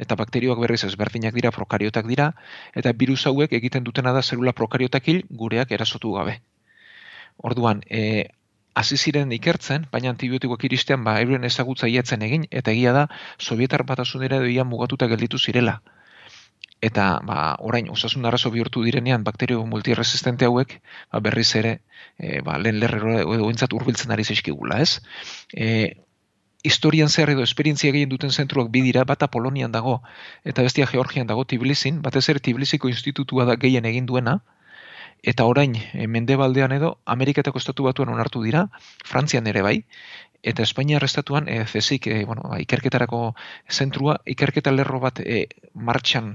eta 0.00 0.16
bakterioak 0.16 0.60
berriz 0.64 0.84
ezberdinak 0.88 1.34
dira, 1.36 1.52
prokariotak 1.52 2.08
dira, 2.08 2.32
eta 2.74 2.92
virus 2.96 3.26
hauek 3.28 3.52
egiten 3.52 3.84
dutena 3.84 4.12
da 4.16 4.22
zelula 4.22 4.56
prokariotak 4.56 5.08
hil 5.08 5.26
gureak 5.30 5.72
erasotu 5.76 6.16
gabe. 6.16 6.40
Orduan, 7.42 7.82
e, 7.88 8.28
hasi 8.74 8.96
ziren 8.96 9.32
ikertzen, 9.36 9.86
baina 9.92 10.12
antibiotikoak 10.12 10.64
iristean 10.68 11.04
ba 11.04 11.18
euren 11.20 11.44
ezagutza 11.48 11.88
iatzen 11.88 12.22
egin 12.28 12.46
eta 12.50 12.72
egia 12.72 12.92
da 12.96 13.08
Sovietar 13.38 13.84
batasunera 13.88 14.38
edo 14.44 14.64
mugatuta 14.64 15.08
gelditu 15.12 15.38
zirela. 15.38 15.80
Eta 16.82 17.20
ba, 17.22 17.56
orain 17.60 17.90
osasun 17.94 18.24
arazo 18.26 18.50
bihurtu 18.50 18.82
direnean 18.82 19.24
bakterio 19.24 19.64
multiresistente 19.66 20.48
hauek 20.48 20.80
ba, 21.12 21.20
berriz 21.20 21.54
ere 21.60 21.74
e, 22.18 22.40
ba, 22.40 22.58
lehen 22.58 22.80
lerrero 22.80 23.18
edo 23.36 23.50
entzat 23.50 23.76
urbiltzen 23.78 24.10
ari 24.10 24.24
zaizkigula, 24.24 24.80
ez? 24.82 24.98
E, 25.54 25.68
historian 26.62 27.08
zer 27.08 27.30
edo 27.30 27.42
esperientzia 27.42 27.92
gehien 27.92 28.08
duten 28.08 28.30
zentruak 28.30 28.70
bidira, 28.70 29.04
bata 29.04 29.28
Polonian 29.30 29.72
dago 29.72 30.00
eta 30.44 30.62
bestia 30.62 30.86
Georgian 30.86 31.30
dago 31.30 31.44
Tbilisin, 31.44 32.02
batez 32.02 32.28
ere 32.34 32.40
Tbilisiko 32.40 32.88
institutua 32.88 33.44
da 33.44 33.56
gehien 33.56 33.86
egin 33.86 34.06
duena, 34.06 34.40
eta 35.22 35.46
orain 35.46 35.76
e, 35.76 36.06
mendebaldean 36.06 36.72
edo 36.72 36.98
Ameriketako 37.06 37.62
estatu 37.62 37.86
batuan 37.86 38.10
onartu 38.10 38.42
dira, 38.42 38.66
Frantzian 39.06 39.46
ere 39.46 39.62
bai, 39.62 39.76
eta 40.42 40.64
Espainia 40.66 40.98
estatuan 41.02 41.48
e, 41.48 41.64
zezik, 41.66 42.06
e, 42.06 42.24
bueno, 42.24 42.42
ba, 42.50 42.58
ikerketarako 42.60 43.34
zentrua, 43.70 44.18
ikerketa 44.26 44.72
lerro 44.74 45.00
bat 45.00 45.20
e, 45.22 45.46
martxan 45.74 46.34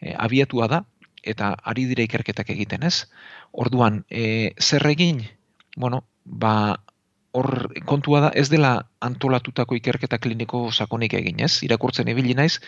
e, 0.00 0.14
abiatua 0.16 0.68
da, 0.68 0.84
eta 1.22 1.54
ari 1.64 1.84
dire 1.90 2.04
ikerketak 2.08 2.50
egiten 2.50 2.82
ez. 2.82 3.06
Orduan, 3.52 4.04
e, 4.10 4.54
zer 4.60 4.86
egin, 4.88 5.22
bueno, 5.76 6.04
ba, 6.24 6.80
hor 7.34 7.66
kontua 7.84 8.20
da 8.22 8.28
ez 8.38 8.46
dela 8.48 8.86
antolatutako 9.02 9.74
ikerketa 9.74 10.20
kliniko 10.22 10.60
sakonik 10.70 11.16
egin, 11.18 11.40
ez? 11.42 11.64
Irakurtzen 11.66 12.08
ibili 12.12 12.36
naiz 12.38 12.60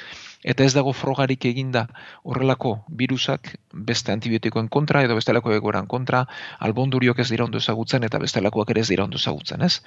eta 0.43 0.67
ez 0.67 0.73
dago 0.75 0.93
frogarik 0.93 1.47
eginda 1.47 1.85
horrelako 2.25 2.73
virusak 3.03 3.53
beste 3.91 4.13
antibiotikoen 4.13 4.69
kontra 4.69 5.05
edo 5.07 5.15
bestelako 5.15 5.55
egoeran 5.55 5.87
kontra, 5.87 6.25
albonduriok 6.59 7.23
ez 7.23 7.29
dira 7.31 7.47
ondo 7.47 7.63
ezagutzen 7.63 8.03
eta 8.11 8.19
bestelakoak 8.19 8.75
ere 8.75 8.83
ez 8.83 8.91
dira 8.91 9.07
ondo 9.07 9.23
ezagutzen, 9.23 9.63
ez? 9.63 9.81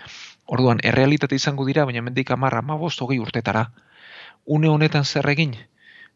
Orduan, 0.48 0.80
errealitate 0.84 1.36
izango 1.36 1.68
dira, 1.68 1.84
baina 1.86 2.02
mendik 2.02 2.32
10, 2.32 2.40
15, 2.40 3.04
20 3.04 3.22
urtetara. 3.28 3.70
Une 4.46 4.70
honetan 4.72 5.06
zer 5.06 5.28
egin? 5.30 5.58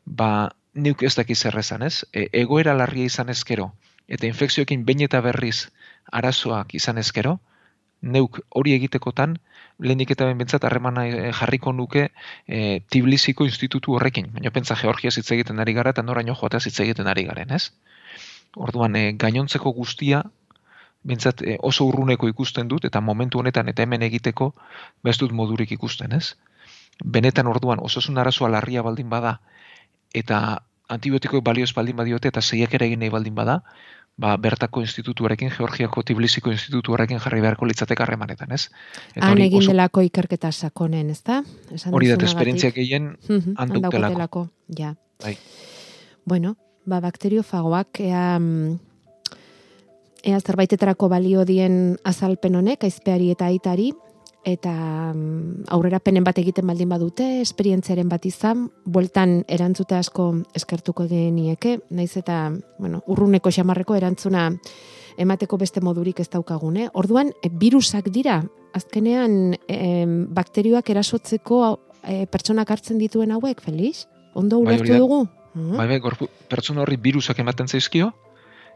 Ba, 0.06 0.56
neuk 0.74 1.04
ez 1.04 1.16
daki 1.20 1.36
zer 1.36 1.60
esan, 1.60 1.84
ez? 1.84 2.06
E, 2.14 2.30
egoera 2.32 2.74
larria 2.80 3.12
izan 3.12 3.30
ezkero 3.30 3.74
eta 4.08 4.28
infekzioekin 4.28 4.84
bain 4.86 5.02
eta 5.06 5.22
berriz 5.24 5.70
arazoak 6.12 6.74
izan 6.76 7.00
ezkero, 7.00 7.40
neuk 8.04 8.40
hori 8.52 8.76
egitekotan, 8.76 9.38
lehenik 9.80 10.12
eta 10.14 10.28
ben 10.28 10.38
bentsat 10.38 10.66
harremana 10.68 11.06
eh, 11.08 11.32
jarriko 11.34 11.72
nuke 11.74 12.10
e, 12.48 12.82
Tbilisiko 12.92 13.48
institutu 13.48 13.96
horrekin. 13.96 14.30
Baina 14.36 14.52
pentsa 14.52 14.76
Georgia 14.80 15.12
hitz 15.16 15.32
egiten 15.32 15.60
ari 15.60 15.74
gara 15.74 15.94
eta 15.96 16.04
noraino 16.04 16.36
joatea 16.36 16.60
hitz 16.68 16.80
egiten 16.84 17.08
ari 17.08 17.24
garen, 17.30 17.52
ez? 17.52 17.72
Orduan, 18.56 18.96
e, 18.96 19.14
gainontzeko 19.20 19.72
guztia, 19.74 20.24
bentsat 21.04 21.42
oso 21.60 21.88
urruneko 21.88 22.28
ikusten 22.32 22.68
dut, 22.68 22.86
eta 22.86 23.02
momentu 23.02 23.40
honetan 23.40 23.72
eta 23.72 23.84
hemen 23.84 24.04
egiteko, 24.04 24.54
bez 25.04 25.18
dut 25.20 25.32
modurik 25.32 25.72
ikusten, 25.72 26.14
ez? 26.14 26.36
Benetan 27.04 27.48
orduan, 27.48 27.82
osasun 27.84 28.18
arazoa 28.18 28.52
larria 28.54 28.84
baldin 28.84 29.10
bada, 29.10 29.40
eta 30.14 30.62
antibiotikoek 30.94 31.44
balio 31.44 31.66
baldin 31.76 31.96
badiote, 31.96 32.28
eta 32.28 32.42
zeiak 32.42 32.74
ere 32.78 32.86
egin 32.86 33.00
nahi 33.00 33.10
baldin 33.10 33.36
bada, 33.36 33.62
ba, 34.18 34.36
bertako 34.38 34.82
institutuarekin, 34.82 35.52
Georgiako 35.58 36.04
Tbilisiko 36.06 36.52
institutuarekin 36.54 37.20
jarri 37.24 37.42
beharko 37.42 37.68
litzatek 37.70 38.04
harremanetan, 38.06 38.52
ez? 38.54 38.68
Eta 39.16 39.26
Han 39.30 39.42
egin 39.42 39.66
delako 39.68 40.04
ikerketa 40.06 40.52
sakonen, 40.52 41.10
ez 41.10 41.22
da? 41.26 41.42
Hori 41.92 42.12
da, 42.12 42.18
esperientzia 42.26 42.72
gehien 42.76 43.16
handuk 43.58 43.90
Ja. 44.78 44.96
Bai. 45.24 45.38
Bueno, 46.26 46.56
ba, 46.86 47.00
bakteriofagoak, 47.02 48.00
ea, 48.00 48.40
mm, 48.40 48.80
ea 50.24 50.40
zerbaitetarako 50.40 51.10
balio 51.10 51.46
dien 51.46 51.98
azalpen 52.04 52.56
honek, 52.56 52.84
aizpeari 52.84 53.32
eta 53.32 53.46
aitari, 53.46 53.92
eta 54.44 55.12
um, 55.16 55.64
aurrera 55.72 56.00
penen 56.04 56.24
bat 56.24 56.38
egiten 56.40 56.68
baldin 56.68 56.90
badute, 56.92 57.26
esperientziaren 57.42 58.10
bat 58.12 58.26
izan, 58.28 58.68
bueltan 58.86 59.42
erantzute 59.48 59.96
asko 59.96 60.30
eskertuko 60.56 61.08
genieke, 61.08 61.78
naiz 61.96 62.12
eta, 62.20 62.52
bueno, 62.80 63.02
urruneko 63.08 63.52
xamarreko 63.52 63.96
erantzuna 63.96 64.50
emateko 65.18 65.58
beste 65.62 65.82
modurik 65.82 66.20
ez 66.20 66.30
daukagune. 66.34 66.90
Orduan, 66.94 67.32
e, 67.44 67.50
virusak 67.50 68.10
dira, 68.12 68.42
azkenean 68.74 69.56
e, 69.68 69.80
bakterioak 70.34 70.90
erasotzeko 70.90 71.62
e, 72.02 72.26
pertsonak 72.26 72.74
hartzen 72.74 73.00
dituen 73.02 73.32
hauek, 73.32 73.62
Felix? 73.62 74.08
Ondo 74.34 74.60
bai, 74.64 74.76
ulertu 74.76 74.98
dugu? 74.98 75.24
Bai, 75.54 75.86
bai, 75.86 76.28
pertsona 76.50 76.82
horri 76.82 76.98
virusak 76.98 77.40
ematen 77.40 77.70
zaizkio, 77.70 78.10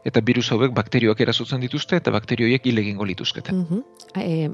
eta 0.06 0.20
virus 0.24 0.50
hauek 0.52 0.72
bakterioak 0.74 1.20
erasotzen 1.20 1.60
dituzte 1.60 1.98
eta 1.98 2.12
bakterioiek 2.14 2.66
hil 2.66 2.78
egingo 2.84 3.04
lituzkete. 3.08 3.52
Uh 3.52 3.82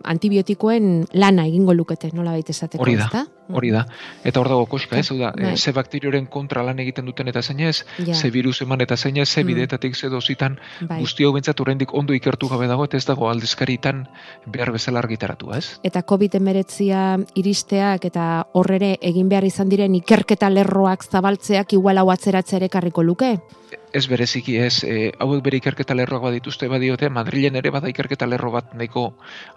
antibiotikoen 0.05 1.07
lana 1.13 1.47
egingo 1.47 1.75
lukete, 1.75 2.11
nola 2.13 2.33
baita 2.35 2.53
esateko, 2.53 2.83
hori 2.83 2.97
da, 2.99 3.25
Hori 3.53 3.71
da. 3.75 3.85
Eta 4.25 4.41
hor 4.41 4.49
dago 4.49 4.67
koska, 4.67 4.97
ez? 4.99 5.09
Da, 5.13 5.33
bai. 5.37 5.57
ze 5.57 5.73
bakterioren 5.73 6.27
kontra 6.27 6.63
lan 6.65 6.79
egiten 6.81 7.05
duten 7.05 7.29
eta 7.29 7.43
zein 7.43 7.61
ez, 7.61 7.85
ze 8.13 8.31
virus 8.31 8.63
eman 8.63 8.81
eta 8.81 8.97
zein 8.97 9.17
ez, 9.17 9.29
ze 9.29 9.43
mm. 9.43 9.47
bidetatik 9.47 9.95
ze 9.95 10.09
dozitan, 10.09 10.59
bai. 10.81 11.01
guzti 11.01 11.25
hau 11.25 11.33
bentsat 11.33 11.61
ondo 11.93 12.15
ikertu 12.15 12.49
gabe 12.49 12.67
dago, 12.67 12.85
eta 12.85 12.97
ez 12.97 13.05
dago 13.05 13.29
aldizkaritan 13.29 14.07
behar 14.47 14.73
bezala 14.73 14.99
argitaratu, 14.99 15.53
ez? 15.53 15.79
Eta 15.83 16.03
COVID-19 16.03 17.27
iristeak 17.35 18.05
eta 18.05 18.47
horrere 18.53 18.97
egin 19.01 19.29
behar 19.29 19.45
izan 19.45 19.69
diren 19.69 19.95
ikerketa 19.95 20.51
lerroak 20.51 21.05
zabaltzeak 21.05 21.73
igual 21.73 21.99
hau 21.99 22.11
ere 22.15 22.69
karriko 22.69 23.03
luke? 23.03 23.39
ez 23.95 24.09
bereziki 24.11 24.57
ez, 24.59 24.83
e, 24.83 25.13
hauek 25.23 25.43
bere 25.47 25.61
ikerketa 25.61 25.95
lerroak 25.95 26.25
badituzte 26.27 26.67
badiote, 26.69 27.09
Madrilen 27.15 27.55
ere 27.61 27.71
bada 27.71 27.89
ikerketa 27.93 28.27
lerro 28.27 28.51
bat 28.51 28.73
nahiko 28.75 29.05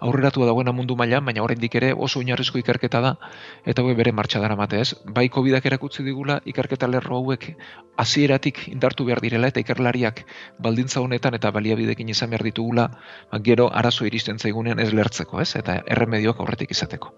aurreratu 0.06 0.44
dagoena 0.46 0.70
mundu 0.72 0.94
mailan, 0.96 1.24
baina 1.26 1.42
oraindik 1.42 1.74
ere 1.80 1.90
oso 1.92 2.22
oinarrizko 2.22 2.60
ikerketa 2.62 3.00
da, 3.02 3.16
eta 3.78 3.84
hauek 3.86 3.98
bere 4.00 4.10
martxa 4.10 4.40
dara 4.42 4.56
mate 4.58 4.80
ez. 4.82 4.88
Bai 5.06 5.28
covid 5.30 5.54
erakutsi 5.62 6.02
digula 6.02 6.40
ikerketa 6.50 6.88
lerro 6.90 7.20
hauek 7.20 7.44
hasieratik 7.96 8.64
indartu 8.72 9.04
behar 9.06 9.20
direla, 9.22 9.46
eta 9.52 9.60
ikerlariak 9.62 10.24
baldintza 10.58 11.00
honetan 11.00 11.34
eta 11.38 11.52
baliabidekin 11.54 12.08
izan 12.08 12.30
behar 12.30 12.42
ditugula, 12.42 12.88
ba, 13.30 13.38
gero 13.38 13.68
arazo 13.70 14.04
iristen 14.04 14.38
zaigunean 14.38 14.80
ez 14.82 14.90
lertzeko 14.92 15.40
ez, 15.40 15.54
eta 15.54 15.84
erremedioak 15.86 16.40
aurretik 16.40 16.74
izateko. 16.74 17.14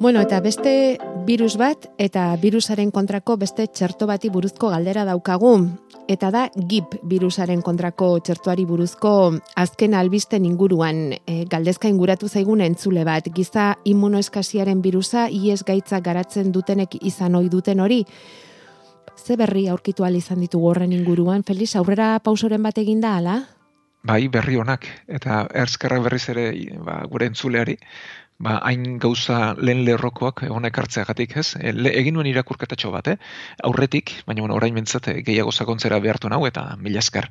Bueno, 0.00 0.20
eta 0.20 0.40
beste 0.40 0.98
Virus 1.26 1.56
bat 1.58 1.88
eta 1.98 2.36
virusaren 2.38 2.92
kontrako 2.94 3.34
beste 3.40 3.64
txerto 3.66 4.06
bati 4.06 4.28
buruzko 4.30 4.68
galdera 4.70 5.02
daukagu. 5.08 5.56
Eta 6.06 6.28
da 6.30 6.44
GIP 6.54 6.92
virusaren 7.10 7.64
kontrako 7.66 8.12
txertuari 8.22 8.62
buruzko 8.68 9.10
azken 9.58 9.96
albisten 9.98 10.44
inguruan 10.46 11.16
e, 11.16 11.40
galdezka 11.50 11.90
inguratu 11.90 12.28
zaigun 12.28 12.62
entzule 12.62 13.02
bat. 13.08 13.26
Giza 13.34 13.72
immunoeskasiaren 13.82 14.84
virusa 14.84 15.26
ies 15.26 15.64
gaitza 15.66 15.98
garatzen 15.98 16.52
dutenek 16.54 16.94
izan 17.02 17.34
ohi 17.34 17.50
duten 17.50 17.82
hori. 17.82 18.04
Ze 19.16 19.36
berri 19.36 19.66
aurkitu 19.66 20.06
izan 20.06 20.40
ditugu 20.40 20.68
horren 20.70 20.92
inguruan? 20.92 21.42
Feliz, 21.42 21.74
aurrera 21.74 22.20
pausoren 22.20 22.62
bat 22.62 22.78
eginda, 22.78 23.16
ala? 23.16 23.42
Bai, 24.06 24.28
berri 24.28 24.54
honak, 24.54 24.86
eta 25.08 25.48
erzkerra 25.50 25.98
berriz 25.98 26.28
ere 26.28 26.52
ba, 26.78 27.00
gure 27.10 27.26
entzuleari, 27.26 27.76
ba, 28.38 28.58
hain 28.68 28.98
gauza 28.98 29.54
lehen 29.58 29.82
lerrokoak 29.86 30.42
honek 30.52 30.78
hartzeagatik, 30.82 31.36
ez? 31.40 31.46
E, 31.56 31.72
egin 32.00 32.16
nuen 32.16 32.28
irakurketatxo 32.30 32.90
bat, 32.92 33.08
eh? 33.12 33.16
aurretik, 33.68 34.12
baina 34.26 34.44
bueno, 34.44 34.56
orain 34.58 34.74
mentzat 34.76 35.08
gehiago 35.26 35.52
sakontzera 35.52 35.98
behartu 36.04 36.28
nau, 36.32 36.42
eta 36.48 36.66
mila 36.80 37.00
esker. 37.00 37.30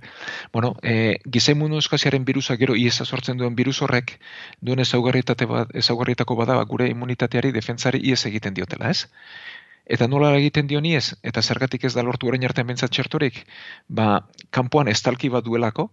Bueno, 0.54 0.76
e, 0.82 1.18
gizai 1.32 1.56
mundu 1.60 1.82
eskaziaren 1.82 2.26
birusa 2.26 2.58
gero 2.62 2.76
iesa 2.76 3.06
sortzen 3.06 3.38
duen 3.38 3.56
birus 3.56 3.82
horrek, 3.86 4.18
duen 4.62 4.82
ezaugarrietako 4.82 5.52
bat, 5.52 5.76
ezaugarrietako 5.84 6.40
bada 6.42 6.62
gure 6.64 6.90
immunitateari, 6.90 7.52
defentsari 7.52 8.02
ies 8.10 8.26
egiten 8.26 8.58
diotela, 8.58 8.90
ez? 8.90 9.06
Eta 9.86 10.08
nola 10.10 10.32
egiten 10.40 10.66
dio 10.68 10.80
ez, 10.82 11.14
eta 11.22 11.42
zergatik 11.42 11.84
ez 11.86 11.94
da 11.94 12.02
lortu 12.02 12.28
orain 12.28 12.44
artean 12.44 12.68
bentsat 12.68 12.90
txertorik, 12.90 13.46
ba, 13.88 14.26
kanpoan 14.50 14.88
estalki 14.88 15.30
bat 15.30 15.46
duelako, 15.46 15.92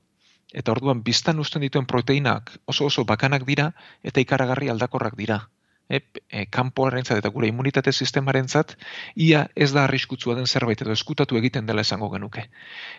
eta 0.52 0.72
orduan 0.72 1.02
biztan 1.02 1.40
usten 1.40 1.64
dituen 1.64 1.86
proteinak 1.86 2.52
oso 2.66 2.86
oso 2.86 3.04
bakanak 3.08 3.46
dira 3.48 3.72
eta 4.02 4.20
ikaragarri 4.20 4.68
aldakorrak 4.68 5.16
dira. 5.16 5.48
E, 5.88 6.00
e, 6.30 6.46
kanpoarentzat 6.46 7.18
eta 7.20 7.28
gure 7.34 7.48
immunitate 7.50 7.92
sistemarentzat 7.92 8.76
ia 9.16 9.48
ez 9.56 9.72
da 9.72 9.84
arriskutsua 9.84 10.36
den 10.38 10.46
zerbait 10.46 10.80
edo 10.80 10.92
eskutatu 10.92 11.36
egiten 11.36 11.66
dela 11.66 11.82
esango 11.84 12.08
genuke. 12.12 12.46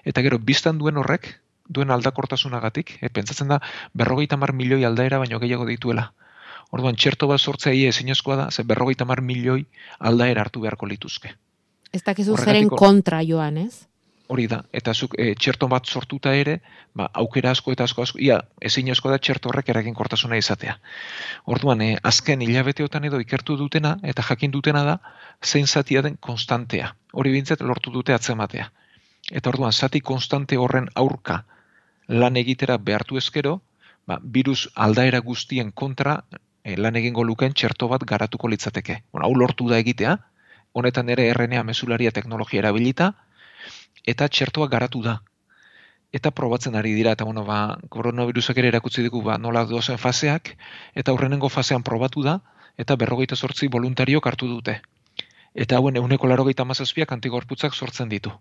Eta 0.06 0.22
gero 0.22 0.38
biztan 0.38 0.78
duen 0.78 1.00
horrek, 1.02 1.30
duen 1.70 1.94
aldakortasunagatik, 1.96 2.98
e, 3.02 3.10
pentsatzen 3.10 3.50
da 3.56 3.62
berrogeita 3.94 4.38
mar 4.38 4.54
milioi 4.54 4.84
aldaera 4.86 5.22
baino 5.24 5.40
gehiago 5.40 5.66
dituela. 5.66 6.12
Orduan 6.74 6.96
txerto 6.98 7.30
bat 7.30 7.40
sortzea 7.40 7.74
ia 7.74 7.90
ezinezkoa 7.90 8.36
da, 8.36 8.52
ze 8.52 8.64
berrogeita 8.64 9.06
mar 9.06 9.22
milioi 9.22 9.66
aldaera 10.00 10.42
hartu 10.42 10.62
beharko 10.62 10.90
lituzke. 10.90 11.34
Ez 11.94 12.02
dakizu 12.04 12.38
zeren 12.38 12.70
kontra 12.70 13.22
joan, 13.24 13.58
ez? 13.58 13.86
Hori 14.28 14.46
da, 14.48 14.62
eta 14.74 14.94
zuk 14.94 15.16
e, 15.20 15.34
txerto 15.36 15.68
bat 15.72 15.86
sortuta 15.86 16.34
ere, 16.36 16.60
ba, 16.96 17.10
aukera 17.22 17.52
asko 17.52 17.74
eta 17.74 17.84
asko 17.84 18.06
asko, 18.06 18.20
ia, 18.24 18.40
ezin 18.62 18.92
asko 18.92 19.12
da 19.12 19.20
txerto 19.20 19.50
horrek 19.50 19.70
eragin 19.74 19.94
kortasuna 19.94 20.38
izatea. 20.40 20.78
Orduan, 21.46 21.82
e, 21.82 21.98
azken 22.04 22.42
hilabeteotan 22.46 23.10
edo 23.10 23.20
ikertu 23.24 23.58
dutena, 23.60 23.98
eta 24.04 24.24
jakin 24.30 24.52
dutena 24.52 24.84
da, 24.88 24.98
zein 25.44 25.68
zatia 25.68 26.02
den 26.02 26.18
konstantea. 26.18 26.94
Hori 27.14 27.34
bintzat 27.36 27.62
lortu 27.62 27.92
dute 27.92 28.16
atzematea. 28.16 28.70
Eta 29.32 29.52
orduan, 29.52 29.72
zati 29.72 30.02
konstante 30.02 30.58
horren 30.58 30.90
aurka 30.96 31.44
lan 32.08 32.38
egitera 32.38 32.78
behartu 32.78 33.18
ezkero, 33.18 33.62
ba, 34.08 34.20
virus 34.24 34.68
aldaera 34.76 35.20
guztien 35.20 35.72
kontra 35.72 36.24
e, 36.64 36.76
lan 36.78 36.96
egingo 36.96 37.24
luken 37.24 37.54
txerto 37.54 37.88
bat 37.92 38.04
garatuko 38.08 38.48
litzateke. 38.48 39.04
Bueno, 39.12 39.28
hau 39.28 39.36
lortu 39.36 39.70
da 39.70 39.80
egitea, 39.84 40.18
honetan 40.74 41.10
ere 41.14 41.30
RNA 41.34 41.64
mesularia 41.64 42.12
teknologia 42.12 42.64
erabilita, 42.64 43.14
eta 44.04 44.28
txertoa 44.28 44.68
garatu 44.68 45.02
da. 45.04 45.20
Eta 46.14 46.30
probatzen 46.32 46.76
ari 46.78 46.94
dira, 46.94 47.16
eta 47.18 47.26
bueno, 47.26 47.44
ba, 47.46 47.80
koronavirusak 47.90 48.60
ere 48.62 48.70
erakutsi 48.70 49.04
dugu 49.06 49.24
ba, 49.26 49.40
nola 49.42 49.66
dozen 49.66 49.98
faseak, 49.98 50.56
eta 50.94 51.12
aurrenengo 51.12 51.50
fasean 51.50 51.84
probatu 51.84 52.22
da, 52.22 52.40
eta 52.78 52.96
berrogeita 52.96 53.36
sortzi 53.36 53.68
voluntariok 53.68 54.28
hartu 54.28 54.50
dute. 54.50 54.80
Eta 55.54 55.78
hauen 55.78 55.98
euneko 55.98 56.30
larogeita 56.30 56.66
mazazpiak 56.66 57.12
antigorputzak 57.12 57.74
sortzen 57.74 58.10
ditu. 58.10 58.34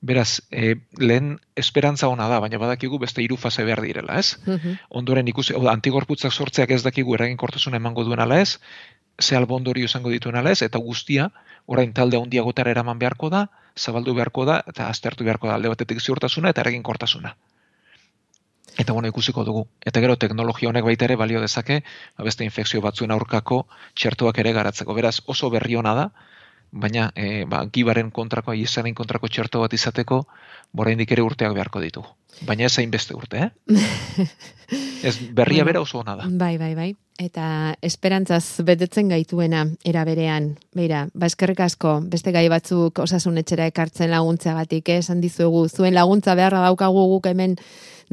Beraz, 0.00 0.42
e, 0.50 0.76
lehen 0.94 1.40
esperantza 1.58 2.06
ona 2.08 2.28
da, 2.30 2.38
baina 2.38 2.58
badakigu 2.62 3.00
beste 3.02 3.22
hiru 3.22 3.36
fase 3.36 3.64
behar 3.66 3.82
direla, 3.82 4.18
ez? 4.22 4.38
Mm 4.46 4.76
Ondoren 5.00 5.26
ikusi, 5.26 5.56
oda, 5.58 5.72
antigorputzak 5.72 6.32
sortzeak 6.32 6.70
ez 6.70 6.84
dakigu 6.84 7.16
eraginkortasuna 7.18 7.80
emango 7.82 8.04
duen 8.06 8.22
ala 8.22 8.38
ez, 8.40 8.60
ze 9.20 9.34
albondorio 9.36 9.90
izango 9.90 10.10
dituen 10.14 10.38
ala 10.38 10.52
ez, 10.54 10.62
eta 10.62 10.78
guztia, 10.78 11.32
orain 11.66 11.92
talde 11.92 12.16
handiagotara 12.16 12.70
eraman 12.70 12.98
beharko 12.98 13.30
da, 13.34 13.48
zabaldu 13.78 14.14
beharko 14.14 14.44
da, 14.48 14.62
eta 14.66 14.88
aztertu 14.92 15.24
beharko 15.24 15.48
da 15.48 15.56
alde 15.58 15.70
batetik 15.72 16.02
ziurtasuna 16.02 16.52
eta 16.54 16.64
eragin 16.66 16.82
kortasuna. 16.82 17.34
Eta 18.78 18.92
bueno, 18.92 19.08
ikusiko 19.10 19.42
dugu. 19.44 19.64
Eta 19.82 20.00
gero 20.00 20.14
teknologia 20.16 20.68
honek 20.70 20.84
baita 20.86 21.06
ere 21.08 21.16
balio 21.18 21.40
dezake, 21.42 21.80
ba, 22.16 22.26
beste 22.26 22.46
infekzio 22.46 22.80
batzuen 22.84 23.10
aurkako 23.10 23.64
txertuak 23.98 24.38
ere 24.38 24.52
garatzeko. 24.54 24.94
Beraz, 24.94 25.16
oso 25.26 25.50
berri 25.50 25.74
hona 25.80 25.94
da, 25.98 26.04
baina 26.70 27.08
e, 27.16 27.44
ba, 27.50 27.64
gibaren 27.74 28.12
kontrako, 28.14 28.54
izanen 28.54 28.94
kontrako 28.94 29.28
txerto 29.28 29.64
bat 29.64 29.74
izateko, 29.74 30.22
bora 30.72 30.94
ere 30.94 31.22
urteak 31.22 31.54
beharko 31.58 31.82
ditu. 31.82 32.04
Baina 32.46 32.68
ez 32.68 32.78
hain 32.78 32.90
beste 32.90 33.16
urte, 33.18 33.48
eh? 33.48 34.28
ez 35.08 35.16
berria 35.34 35.64
bera 35.64 35.80
oso 35.80 35.98
hona 35.98 36.14
da. 36.16 36.30
Bai, 36.30 36.56
bai, 36.58 36.74
bai. 36.78 36.92
Eta 37.18 37.74
esperantzaz 37.82 38.62
betetzen 38.62 39.08
gaituena 39.10 39.64
eraberean. 39.82 40.52
Beira, 40.78 41.08
ba 41.18 41.26
eskerrik 41.26 41.58
asko, 41.64 41.96
beste 42.06 42.30
gai 42.30 42.44
batzuk 42.48 43.00
osasun 43.02 43.40
etxera 43.42 43.66
ekartzen 43.66 44.12
laguntzagatik, 44.12 44.86
eh? 44.86 45.00
esan 45.02 45.18
dizuegu, 45.20 45.64
zuen 45.66 45.96
laguntza 45.98 46.36
beharra 46.38 46.62
daukagu 46.68 47.08
guk 47.16 47.26
hemen 47.26 47.56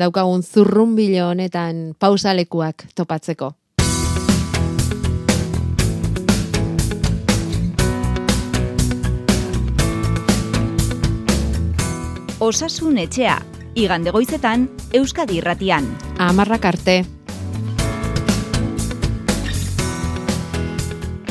daukagun 0.02 0.42
zurrumbilo 0.42 1.30
honetan 1.30 1.94
pausalekuak 2.02 2.88
topatzeko. 2.98 3.54
Osasun 12.42 12.98
etxea, 13.06 13.38
igande 13.78 14.10
goizetan, 14.10 14.66
Euskadi 14.98 15.38
irratian. 15.44 15.94
Amarrak 16.18 16.66
arte. 16.66 17.04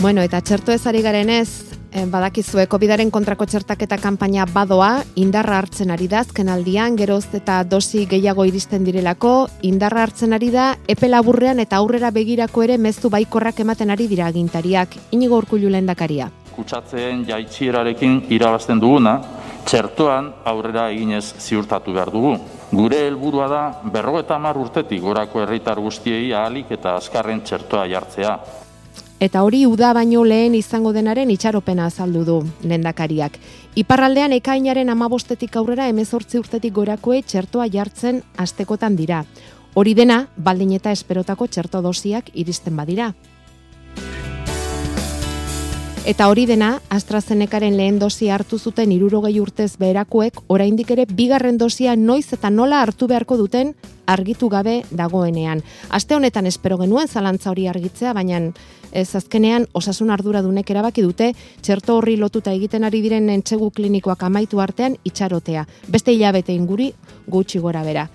Bueno, 0.04 0.20
eta 0.20 0.42
txerto 0.44 0.68
ez 0.68 0.82
ari 0.84 1.00
garen 1.00 1.30
ez, 1.32 1.78
eh, 1.90 2.02
badakizue 2.04 2.66
COVIDaren 2.68 3.08
kontrako 3.10 3.46
txertaketa 3.48 3.96
kanpaina 3.96 4.44
badoa, 4.44 4.98
indarra 5.16 5.56
hartzen 5.56 5.90
ari 5.90 6.10
da, 6.12 6.18
azken 6.20 6.50
aldian, 6.52 6.98
geroz 6.98 7.30
eta 7.32 7.62
dosi 7.64 8.04
gehiago 8.04 8.44
iristen 8.44 8.84
direlako, 8.84 9.48
indarra 9.62 10.02
hartzen 10.02 10.36
ari 10.36 10.50
da, 10.52 10.66
epe 10.86 11.08
laburrean 11.08 11.62
eta 11.64 11.78
aurrera 11.80 12.10
begirako 12.12 12.66
ere 12.66 12.76
mezu 12.76 13.08
baikorrak 13.08 13.62
ematen 13.64 13.94
ari 13.94 14.06
dira 14.06 14.26
agintariak, 14.26 14.92
inigo 15.16 15.38
urkullu 15.40 15.70
lendakaria. 15.72 16.28
Kutsatzeen 16.54 17.24
jaitxierarekin 17.30 18.26
irabazten 18.28 18.84
duguna, 18.84 19.14
txertoan 19.64 20.28
aurrera 20.44 20.90
eginez 20.90 21.32
ziurtatu 21.40 21.94
behar 21.96 22.12
dugu. 22.12 22.34
Gure 22.72 23.00
helburua 23.06 23.48
da 23.48 23.62
berrogeta 23.96 24.36
mar 24.36 24.60
urtetik 24.60 25.00
gorako 25.00 25.40
herritar 25.40 25.80
guztiei 25.80 26.30
ahalik 26.34 26.76
eta 26.76 26.94
azkarren 26.98 27.40
txertoa 27.40 27.86
jartzea. 27.88 28.63
Eta 29.24 29.40
hori 29.40 29.62
uda 29.64 29.94
baino 29.96 30.20
lehen 30.28 30.52
izango 30.58 30.90
denaren 30.92 31.30
itxaropena 31.32 31.86
azaldu 31.88 32.24
du 32.28 32.34
lendakariak. 32.68 33.38
Iparraldean 33.80 34.34
ekainaren 34.36 34.90
amabostetik 34.92 35.56
aurrera 35.56 35.86
emezortzi 35.88 36.36
urtetik 36.42 36.74
gorakoe 36.76 37.22
txertoa 37.22 37.64
jartzen 37.72 38.20
astekotan 38.44 38.98
dira. 38.98 39.22
Hori 39.80 39.94
dena, 39.96 40.26
baldin 40.36 40.74
eta 40.76 40.92
esperotako 40.92 41.48
txerto 41.48 41.80
dosiak 41.80 42.28
iristen 42.34 42.76
badira. 42.76 43.14
Eta 46.04 46.26
hori 46.28 46.42
dena, 46.44 46.82
AstraZenecaren 46.92 47.78
lehen 47.78 47.96
dosia 47.96 48.34
hartu 48.34 48.58
zuten 48.58 48.90
irurogei 48.92 49.38
urtez 49.40 49.70
beherakoek, 49.80 50.36
oraindik 50.52 50.90
ere 50.92 51.06
bigarren 51.08 51.56
dosia 51.56 51.94
noiz 51.96 52.26
eta 52.36 52.50
nola 52.52 52.82
hartu 52.84 53.08
beharko 53.08 53.38
duten 53.40 53.70
argitu 54.04 54.50
gabe 54.52 54.74
dagoenean. 54.92 55.62
Aste 55.88 56.14
honetan 56.14 56.44
espero 56.44 56.76
genuen 56.76 57.08
zalantza 57.08 57.48
hori 57.54 57.64
argitzea, 57.72 58.12
baina 58.12 58.42
ez 58.92 59.08
azkenean 59.16 59.64
osasun 59.72 60.12
arduradunek 60.12 60.74
erabaki 60.76 61.00
dute 61.00 61.30
txerto 61.62 61.96
horri 61.96 62.18
lotuta 62.20 62.52
egiten 62.52 62.84
ari 62.84 63.00
diren 63.00 63.32
entzegu 63.32 63.70
klinikoak 63.70 64.28
amaitu 64.28 64.60
artean 64.60 64.98
itxarotea. 65.08 65.64
Beste 65.88 66.12
hilabete 66.12 66.52
inguri 66.52 66.92
gutxi 67.26 67.64
gora 67.64 67.80
bera. 67.82 68.10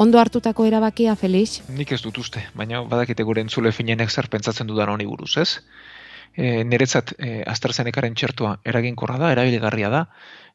Ondo 0.00 0.20
hartutako 0.20 0.64
erabakia, 0.64 1.16
Felix? 1.16 1.62
Nik 1.72 1.90
ez 1.92 2.02
dut 2.04 2.16
uste, 2.20 2.40
baina 2.56 2.84
badakite 2.84 3.24
gure 3.24 3.40
entzule 3.44 3.72
finenek 3.72 4.08
zer 4.12 4.28
pentsatzen 4.28 4.68
dudan 4.68 4.88
honi 4.88 5.04
buruz, 5.08 5.34
ez? 5.36 5.58
E, 6.34 6.64
niretzat 6.64 7.14
e, 7.18 7.42
AstraZenecaren 7.46 8.14
txertua 8.14 8.56
eraginkorra 8.64 9.18
da, 9.18 9.32
erabiligarria 9.34 9.90
da, 9.92 10.04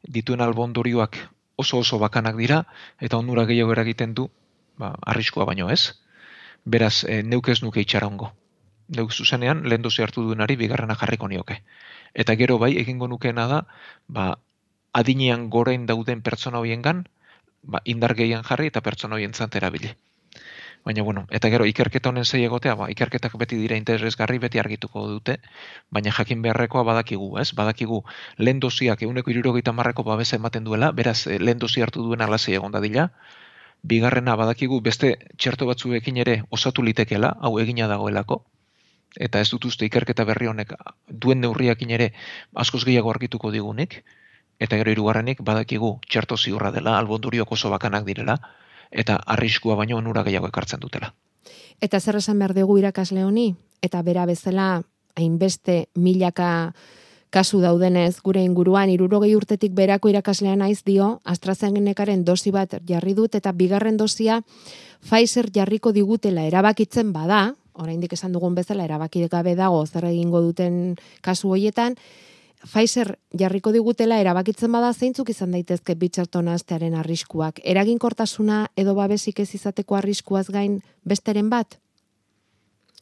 dituen 0.02 0.40
albondorioak 0.44 1.18
oso 1.56 1.80
oso 1.80 1.98
bakanak 1.98 2.36
dira, 2.36 2.64
eta 3.00 3.18
onura 3.18 3.46
gehiago 3.48 3.72
eragiten 3.72 4.14
du, 4.14 4.28
ba, 4.78 4.94
arriskoa 5.12 5.46
baino 5.48 5.70
ez. 5.72 5.96
Beraz, 6.64 7.04
e, 7.04 7.22
neuk 7.22 7.48
ez 7.48 7.62
nuke 7.62 7.80
itxara 7.80 8.08
ongo. 8.08 8.32
Neuk 8.96 9.12
zuzenean, 9.12 9.64
lehen 9.66 9.82
dozi 9.82 10.02
hartu 10.02 10.22
duenari, 10.22 10.56
bigarrena 10.56 10.96
jarriko 10.98 11.28
nioke. 11.28 11.60
Eta 12.14 12.36
gero 12.36 12.58
bai, 12.58 12.74
egingo 12.78 13.08
nukeena 13.08 13.46
da, 13.50 13.62
ba, 14.08 14.34
adinean 14.92 15.48
gorein 15.50 15.86
dauden 15.86 16.22
pertsona 16.22 16.62
hoien 16.62 16.82
gan, 16.82 17.04
ba, 17.62 17.82
indar 17.84 18.14
gehian 18.14 18.44
jarri 18.44 18.70
eta 18.72 18.80
pertsona 18.80 19.16
hoien 19.18 19.32
erabili. 19.60 19.94
Baina, 20.86 21.02
bueno, 21.02 21.26
eta 21.36 21.48
gero, 21.50 21.64
ikerketa 21.66 22.10
honen 22.12 22.24
zei 22.24 22.44
egotea, 22.46 22.76
ba, 22.78 22.86
ikerketak 22.92 23.32
beti 23.40 23.56
dira 23.58 23.74
interesgarri, 23.80 24.38
beti 24.42 24.60
argituko 24.62 25.00
dute, 25.12 25.34
baina 25.96 26.12
jakin 26.18 26.44
beharrekoa 26.44 26.84
badakigu, 26.86 27.30
ez? 27.42 27.48
Badakigu, 27.60 27.96
lehen 28.38 28.60
dosiak 28.62 29.00
eguneko 29.02 29.32
irurogeita 29.32 29.72
marreko 29.74 30.04
babesa 30.06 30.36
ematen 30.38 30.68
duela, 30.68 30.92
beraz, 31.00 31.16
eh, 31.26 31.40
lehen 31.40 31.58
dosi 31.64 31.82
hartu 31.82 32.04
duen 32.06 32.22
alasei 32.22 32.54
egon 32.54 32.76
dila, 32.84 33.08
bigarrena 33.82 34.36
badakigu 34.36 34.78
beste 34.80 35.10
txerto 35.36 35.66
batzuekin 35.66 36.20
ere 36.24 36.36
osatu 36.58 36.84
litekela, 36.88 37.32
hau 37.40 37.58
egina 37.64 37.88
dagoelako, 37.90 38.38
eta 39.28 39.40
ez 39.40 39.50
dut 39.50 39.66
uste 39.72 39.88
ikerketa 39.90 40.24
berri 40.30 40.46
honek 40.46 40.76
duen 41.08 41.40
neurriakin 41.40 41.90
ere 41.98 42.12
askoz 42.54 42.84
gehiago 42.84 43.10
argituko 43.10 43.50
digunik, 43.50 44.04
eta 44.60 44.78
gero 44.78 44.94
hirugarrenik 44.94 45.42
badakigu 45.42 45.98
txerto 46.08 46.36
ziurra 46.36 46.70
dela, 46.70 46.96
albonduriok 47.00 47.58
oso 47.58 47.74
bakanak 47.74 48.06
direla, 48.06 48.38
eta 48.90 49.20
arriskua 49.26 49.76
baino 49.76 49.98
onura 49.98 50.22
gehiago 50.22 50.48
ekartzen 50.48 50.80
dutela. 50.80 51.14
Eta 51.80 52.00
zer 52.00 52.16
esan 52.16 52.38
behar 52.38 52.54
dugu 52.54 52.78
irakasle 52.78 53.24
honi? 53.24 53.54
Eta 53.82 54.02
bera 54.02 54.26
bezala, 54.26 54.82
hainbeste 55.16 55.86
milaka 55.94 56.72
kasu 57.30 57.60
daudenez 57.60 58.20
gure 58.24 58.42
inguruan 58.44 58.90
irurogei 58.90 59.34
urtetik 59.36 59.74
berako 59.76 60.08
irakaslean 60.08 60.62
naiz 60.62 60.82
dio 60.86 61.20
AstraZenecaren 61.24 62.24
dosi 62.24 62.52
bat 62.54 62.78
jarri 62.88 63.14
dut 63.14 63.34
eta 63.34 63.52
bigarren 63.52 63.96
dosia 63.96 64.42
Pfizer 65.06 65.50
jarriko 65.52 65.92
digutela 65.92 66.46
erabakitzen 66.48 67.12
bada, 67.12 67.54
oraindik 67.74 68.14
esan 68.16 68.32
dugun 68.32 68.54
bezala 68.56 68.86
erabaki 68.88 69.26
gabe 69.28 69.54
dago 69.54 69.84
zer 69.86 70.06
egingo 70.08 70.40
duten 70.40 70.96
kasu 71.20 71.52
hoietan, 71.52 71.96
Pfizer 72.64 73.18
jarriko 73.36 73.70
digutela 73.72 74.16
erabakitzen 74.22 74.72
bada 74.72 74.92
zeintzuk 74.92 75.28
izan 75.30 75.52
daitezke 75.52 75.94
bitxerton 75.94 76.48
astearen 76.48 76.94
arriskuak. 76.96 77.60
Eraginkortasuna 77.64 78.66
edo 78.76 78.94
babesik 78.96 79.40
ez 79.44 79.50
izateko 79.58 79.98
arriskuaz 79.98 80.46
gain 80.50 80.80
besteren 81.04 81.50
bat? 81.52 81.78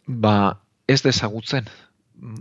Ba, 0.06 0.60
ez 0.88 1.00
dezagutzen. 1.02 1.70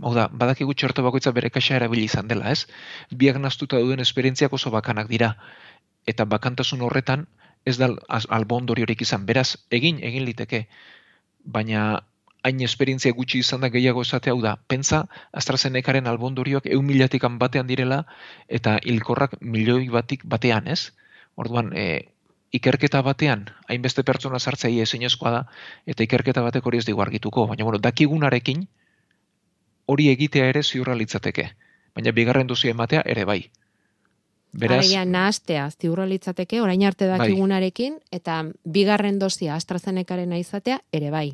Hau 0.02 0.12
da, 0.14 0.26
badakigu 0.28 0.74
txerto 0.74 1.02
bakoitza 1.06 1.32
bere 1.36 1.50
kaxa 1.50 1.78
erabili 1.78 2.04
izan 2.08 2.28
dela, 2.28 2.50
ez? 2.50 2.66
Biak 3.10 3.38
naztuta 3.40 3.80
duen 3.80 4.00
esperientziak 4.00 4.52
oso 4.52 4.70
bakanak 4.74 5.08
dira. 5.08 5.34
Eta 6.06 6.26
bakantasun 6.28 6.82
horretan, 6.84 7.26
ez 7.64 7.76
da 7.80 7.88
albondori 8.28 8.84
horik 8.84 9.02
izan. 9.06 9.24
Beraz, 9.26 9.54
egin, 9.70 10.02
egin 10.04 10.26
liteke. 10.28 10.66
Baina 11.44 12.04
hain 12.44 12.60
esperientzia 12.60 13.12
gutxi 13.16 13.40
izan 13.40 13.62
da 13.64 13.70
gehiago 13.72 14.02
esate 14.04 14.30
hau 14.30 14.40
da, 14.44 14.54
pentsa 14.68 15.04
AstraZenecaren 15.32 16.06
albondorioak 16.06 16.66
eun 16.76 16.84
milatik 16.84 17.24
batean 17.40 17.66
direla 17.66 18.04
eta 18.48 18.78
hilkorrak 18.84 19.38
milioi 19.40 19.88
batik 19.88 20.26
batean, 20.28 20.68
ez? 20.68 20.92
Orduan, 21.36 21.72
e, 21.72 22.14
ikerketa 22.52 23.00
batean, 23.02 23.48
hainbeste 23.68 24.04
pertsona 24.04 24.38
sartzea 24.38 24.84
ezinezkoa 24.84 25.30
da, 25.30 25.42
eta 25.86 26.04
ikerketa 26.04 26.42
batek 26.44 26.66
hori 26.66 26.78
ez 26.78 26.86
digu 26.86 27.00
argituko, 27.02 27.46
baina 27.50 27.64
bueno, 27.64 27.80
dakigunarekin 27.82 28.66
hori 29.86 30.08
egitea 30.12 30.46
ere 30.52 30.62
ziurra 30.62 30.94
litzateke, 30.94 31.48
baina 31.96 32.12
bigarren 32.12 32.46
duzia 32.46 32.70
ematea 32.76 33.02
ere 33.06 33.24
bai. 33.24 33.40
Beraz, 34.54 34.84
Aria, 34.84 35.02
nahaztea, 35.04 35.64
ziurra 35.80 36.04
litzateke, 36.06 36.60
orain 36.62 36.84
arte 36.86 37.08
bai. 37.08 37.18
dakigunarekin, 37.18 37.96
eta 38.12 38.44
bigarren 38.64 39.18
dozia 39.18 39.56
AstraZenecaren 39.56 40.36
izatea 40.38 40.78
ere 40.92 41.10
bai. 41.10 41.32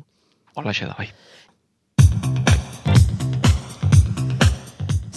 Hola, 0.55 0.73
da, 0.73 0.95
bai. 0.97 1.07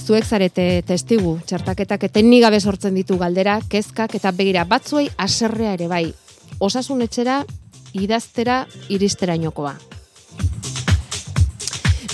Zuek 0.05 0.27
zarete 0.29 0.83
testigu, 0.87 1.38
txartaketak 1.49 2.05
etenni 2.11 2.38
gabe 2.42 2.61
sortzen 2.61 2.94
ditu 2.94 3.16
galdera, 3.18 3.57
kezkak 3.68 4.14
eta 4.14 4.31
begira 4.37 4.66
batzuei 4.68 5.09
aserrea 5.16 5.73
ere 5.79 5.88
bai. 5.88 6.05
Osasun 6.61 7.03
etxera, 7.03 7.40
idaztera, 7.97 8.66
iristera 8.92 9.35
inokoa. 9.35 9.75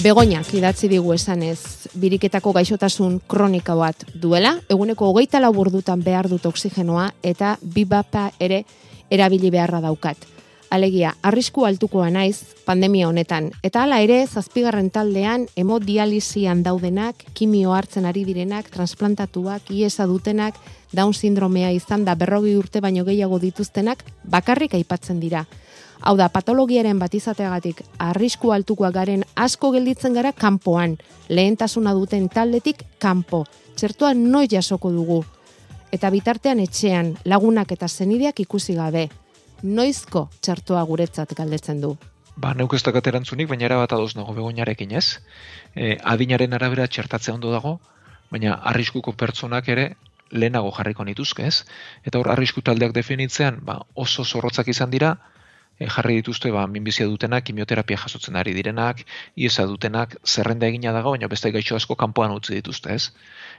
Begoinak 0.01 0.55
idatzi 0.57 0.89
digu 0.89 1.13
esanez, 1.13 1.91
biriketako 2.01 2.55
gaixotasun 2.57 3.19
kronika 3.29 3.75
bat 3.77 4.07
duela, 4.15 4.55
eguneko 4.71 5.11
hogeita 5.11 5.43
laburdutan 5.43 6.01
behar 6.01 6.31
dut 6.31 6.47
oksigenoa 6.47 7.11
eta 7.21 7.59
bibapa 7.61 8.31
ere 8.41 8.63
erabili 9.11 9.51
beharra 9.51 9.83
daukat. 9.85 10.40
Alegia, 10.71 11.17
arrisku 11.27 11.65
altukoa 11.67 12.13
naiz 12.15 12.45
pandemia 12.63 13.09
honetan. 13.09 13.49
Eta 13.67 13.81
hala 13.83 13.97
ere, 14.05 14.21
zazpigarren 14.23 14.93
taldean, 14.95 15.49
hemodializian 15.59 16.61
daudenak, 16.63 17.25
kimio 17.35 17.73
hartzen 17.75 18.05
ari 18.07 18.23
direnak, 18.25 18.69
transplantatuak, 18.71 19.73
iesa 19.75 20.07
dutenak, 20.07 20.55
Down 20.95 21.15
sindromea 21.15 21.71
izan 21.75 22.05
da 22.07 22.15
berrogi 22.15 22.55
urte 22.59 22.81
baino 22.83 23.05
gehiago 23.07 23.39
dituztenak, 23.43 24.05
bakarrik 24.31 24.75
aipatzen 24.79 25.19
dira. 25.23 25.45
Hau 26.03 26.17
da, 26.19 26.29
patologiaren 26.31 26.99
bat 26.99 27.15
izateagatik, 27.15 27.83
arrisku 27.99 28.53
altukoa 28.55 28.91
garen 28.95 29.25
asko 29.35 29.73
gelditzen 29.75 30.15
gara 30.15 30.33
kanpoan, 30.33 30.97
lehentasuna 31.29 31.95
duten 31.99 32.29
taldetik 32.29 32.85
kanpo. 32.99 33.43
Txertua 33.75 34.15
noi 34.15 34.47
jasoko 34.51 34.91
dugu. 34.95 35.25
Eta 35.91 36.11
bitartean 36.15 36.63
etxean, 36.63 37.17
lagunak 37.25 37.73
eta 37.75 37.89
zenideak 37.89 38.47
ikusi 38.47 38.79
gabe 38.79 39.09
noizko 39.63 40.29
txartoa 40.41 40.83
guretzat 40.89 41.35
galdetzen 41.37 41.81
du? 41.81 41.95
Ba, 42.41 42.55
neuk 42.57 42.75
ez 42.75 42.83
dakat 42.87 43.07
erantzunik, 43.11 43.49
baina 43.51 43.67
erabat 43.69 43.93
adoz 43.93 44.15
nago 44.17 44.33
begoinarekin 44.37 44.93
ez. 44.97 45.19
E, 45.75 45.97
adinaren 46.13 46.55
arabera 46.57 46.87
txertatzea 46.89 47.35
ondo 47.35 47.51
dago, 47.53 47.79
baina 48.31 48.55
arriskuko 48.73 49.13
pertsonak 49.13 49.69
ere 49.69 49.91
lehenago 50.31 50.71
jarriko 50.77 51.05
nituzke 51.05 51.47
ez. 51.47 51.65
Eta 52.07 52.21
hor, 52.21 52.31
arrisku 52.33 52.63
taldeak 52.63 52.95
definitzean, 52.97 53.61
ba, 53.67 53.81
oso 53.95 54.25
zorrotzak 54.25 54.71
izan 54.73 54.91
dira, 54.95 55.17
jarri 55.89 56.19
dituzte 56.21 56.51
ba, 56.53 56.67
minbizia 56.67 57.07
dutenak, 57.09 57.45
kimioterapia 57.49 57.97
jasotzen 58.03 58.37
ari 58.37 58.53
direnak, 58.53 59.05
iesa 59.37 59.65
dutenak, 59.67 60.17
zerrenda 60.27 60.69
egina 60.69 60.93
dago, 60.93 61.15
baina 61.15 61.29
beste 61.29 61.51
gaixo 61.55 61.77
asko 61.77 61.97
kanpoan 61.97 62.35
utzi 62.37 62.59
dituzte, 62.59 62.95
ez? 62.95 63.13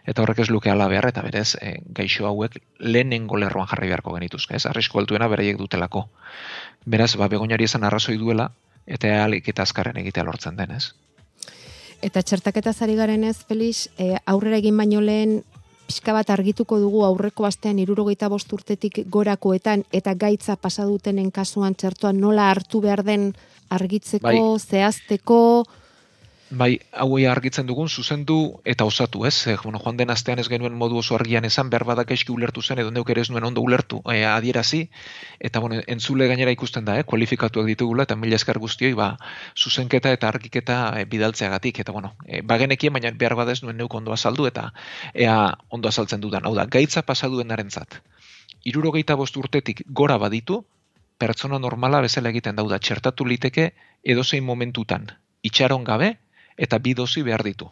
Eta 0.05 0.21
horrek 0.21 0.43
ez 0.45 0.49
luke 0.49 0.69
ala 0.69 0.87
behar, 0.91 1.09
eta 1.09 1.23
berez, 1.25 1.55
e, 1.61 1.77
gaixo 1.97 2.27
hauek 2.29 2.59
lehenengo 2.79 3.37
lerroan 3.41 3.67
jarri 3.67 3.89
beharko 3.89 4.13
genituzke, 4.13 4.55
ez? 4.55 4.65
Arrisku 4.69 4.99
altuena 4.99 5.27
beraiek 5.27 5.57
dutelako. 5.57 6.07
Beraz, 6.85 7.15
ba, 7.17 7.27
begoinari 7.27 7.65
esan 7.69 7.83
arrazoi 7.83 8.17
duela, 8.21 8.51
eta 8.85 9.15
alik 9.23 9.49
eta 9.49 9.65
azkarren 9.65 9.97
egitea 9.97 10.25
lortzen 10.27 10.57
denez. 10.57 10.91
Eta 12.01 12.21
txertaketa 12.25 12.73
zari 12.73 12.95
garen 12.97 13.23
ez, 13.23 13.37
Felix, 13.45 13.87
e, 13.97 14.15
aurrera 14.25 14.57
egin 14.57 14.77
baino 14.77 15.01
lehen 15.01 15.41
pixka 15.91 16.13
bat 16.15 16.29
argituko 16.31 16.77
dugu 16.79 17.01
aurreko 17.03 17.43
astean 17.43 17.79
irurogeita 17.83 18.29
bosturtetik 18.31 19.01
gorakoetan 19.11 19.81
eta 19.91 20.13
gaitza 20.15 20.55
pasadutenen 20.55 21.33
kasuan 21.35 21.75
txertuan 21.75 22.21
nola 22.21 22.45
hartu 22.47 22.79
behar 22.79 23.03
den 23.03 23.33
argitzeko, 23.67 24.23
bai. 24.23 24.59
zehazteko, 24.59 25.65
Bai, 26.51 26.81
hauei 26.91 27.23
argitzen 27.31 27.63
dugun 27.63 27.87
zuzendu 27.87 28.35
eta 28.67 28.83
osatu, 28.83 29.21
ez? 29.23 29.47
Eh, 29.47 29.53
bueno, 29.63 29.79
joan 29.79 29.95
den 29.95 30.09
astean 30.11 30.39
ez 30.41 30.49
genuen 30.51 30.73
modu 30.75 30.97
oso 30.99 31.15
argian 31.15 31.45
esan, 31.47 31.69
behar 31.71 31.85
badak 31.87 32.09
eski 32.11 32.33
ulertu 32.33 32.61
zen, 32.61 32.79
edo 32.83 32.89
neuk 32.91 33.09
ere 33.13 33.21
ez 33.21 33.29
nuen 33.31 33.45
ondo 33.47 33.61
ulertu 33.63 34.01
e, 34.11 34.25
adierazi, 34.27 34.81
eta 35.39 35.61
bueno, 35.63 35.77
entzule 35.87 36.25
gainera 36.27 36.51
ikusten 36.51 36.83
da, 36.83 36.97
eh? 36.99 37.05
kualifikatuak 37.07 37.69
ditugula, 37.69 38.03
eta 38.03 38.17
mila 38.19 38.35
eskar 38.35 38.59
guztioi, 38.59 38.91
ba, 38.99 39.13
zuzenketa 39.55 40.11
eta 40.11 40.27
argiketa 40.27 40.79
e, 40.99 41.05
bidaltzeagatik, 41.13 41.79
eta 41.85 41.95
bueno, 41.95 42.11
e, 42.25 42.41
bagenekien, 42.41 42.91
baina 42.97 43.13
behar 43.21 43.37
badez 43.39 43.61
nuen 43.63 43.79
neuk 43.79 43.95
ondo 43.95 44.11
azaldu, 44.11 44.49
eta 44.49 44.65
ea 45.13 45.37
ondo 45.69 45.87
azaltzen 45.87 46.19
dudan. 46.19 46.43
Hau 46.43 46.51
da, 46.57 46.65
gaitza 46.65 47.05
pasaduen 47.07 47.47
narentzat. 47.47 48.01
Irurogeita 48.67 49.15
bost 49.15 49.39
urtetik 49.39 49.85
gora 49.87 50.19
baditu, 50.19 50.65
pertsona 51.17 51.61
normala 51.63 52.03
bezala 52.03 52.35
egiten 52.35 52.59
dauda, 52.59 52.79
txertatu 52.79 53.23
liteke 53.23 53.69
edozein 54.03 54.43
momentutan, 54.43 55.07
itxaron 55.47 55.87
gabe, 55.87 56.17
eta 56.61 56.77
bi 56.77 56.93
dozi 56.93 57.23
behar 57.25 57.43
ditu. 57.43 57.71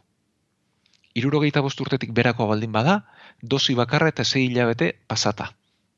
Irurogeita 1.19 1.61
bost 1.61 1.79
urtetik 1.81 2.11
berako 2.15 2.47
baldin 2.49 2.71
bada, 2.73 3.03
dozi 3.41 3.75
bakarra 3.77 4.09
eta 4.09 4.25
zei 4.25 4.47
hilabete 4.47 4.93
pasata. 5.07 5.51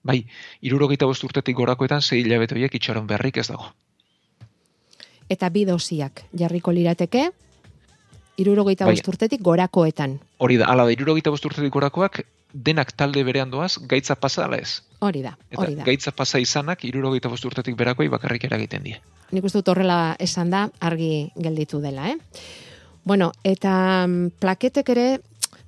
Bai, 0.03 0.23
irurogeita 0.61 1.07
bost 1.07 1.23
urtetik 1.23 1.55
gorakoetan 1.55 2.01
zei 2.01 2.21
hilabete 2.23 2.57
horiek 2.57 2.75
itxaron 2.75 3.07
beharrik 3.07 3.37
ez 3.37 3.47
dago. 3.51 3.69
Eta 5.31 5.49
bi 5.49 5.63
doziak 5.65 6.23
jarriko 6.35 6.73
lirateke, 6.75 7.29
irurogeita 8.41 8.87
bai. 8.87 8.95
bost 8.95 9.07
urtetik 9.07 9.43
gorakoetan. 9.45 10.17
Hori 10.39 10.57
da, 10.57 10.67
ala 10.73 10.87
da, 10.89 10.95
irurogeita 10.95 11.31
bost 11.31 11.45
urtetik 11.45 11.71
gorakoak, 11.71 12.23
denak 12.51 12.91
talde 12.97 13.23
berean 13.23 13.51
doaz, 13.51 13.77
gaitza 13.87 14.17
pasa 14.19 14.45
ala 14.45 14.57
ez. 14.57 14.81
Hori 14.99 15.21
da, 15.23 15.37
hori 15.55 15.77
da. 15.77 15.85
gaitza 15.87 16.11
pasa 16.11 16.41
izanak, 16.43 16.83
irurogeita 16.87 17.29
bost 17.31 17.45
urtetik 17.47 17.77
berakoi 17.79 18.09
bakarrik 18.11 18.49
eragiten 18.49 18.83
die. 18.83 18.99
Nik 19.31 19.47
uste 19.47 19.61
dut 19.61 19.71
horrela 19.71 20.17
esan 20.19 20.51
da, 20.51 20.65
argi 20.79 21.31
gelditu 21.39 21.79
dela, 21.83 22.09
eh? 22.11 22.17
Bueno, 23.03 23.31
eta 23.43 24.05
mm, 24.07 24.37
plaketek 24.39 24.89
ere 24.93 25.05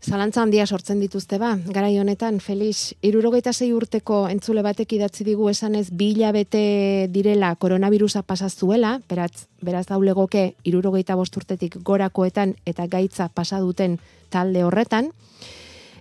zalantza 0.04 0.42
handia 0.44 0.66
sortzen 0.68 1.00
dituzte 1.00 1.40
ba. 1.40 1.54
Garai 1.66 1.98
honetan, 2.00 2.40
Felix, 2.44 2.94
irurogeita 3.02 3.54
zei 3.54 3.72
urteko 3.74 4.28
entzule 4.30 4.62
batek 4.66 4.98
idatzi 5.00 5.24
digu 5.24 5.48
esanez 5.50 5.88
bi 5.92 6.12
hilabete 6.12 7.08
direla 7.10 7.56
koronavirusa 7.56 8.22
pasazuela, 8.28 9.00
beraz, 9.10 9.48
beraz 9.62 9.86
daulegoke 9.88 10.54
irurogeita 10.64 11.16
bosturtetik 11.16 11.80
gorakoetan 11.84 12.56
eta 12.66 12.88
gaitza 12.88 13.30
pasaduten 13.30 13.98
talde 14.30 14.64
horretan. 14.64 15.12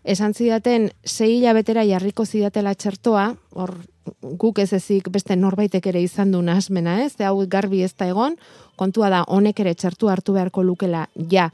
Esan 0.02 0.34
zidaten, 0.34 0.90
zei 1.06 1.36
hilabetera 1.38 1.84
jarriko 1.86 2.26
zidatela 2.26 2.74
txertoa, 2.74 3.36
hor 3.54 3.76
guk 4.20 4.58
ez 4.58 4.72
ezik 4.72 5.08
beste 5.12 5.36
norbaitek 5.36 5.86
ere 5.86 6.02
izan 6.02 6.32
du 6.32 6.42
nasmena, 6.42 6.98
ez? 7.04 7.14
Ze 7.16 7.24
hau 7.24 7.46
garbi 7.48 7.82
ez 7.82 7.92
da 7.94 8.08
egon, 8.10 8.36
kontua 8.76 9.10
da 9.10 9.22
honek 9.28 9.60
ere 9.60 9.74
txertu 9.74 10.08
hartu 10.08 10.34
beharko 10.36 10.62
lukela 10.62 11.06
ja 11.30 11.50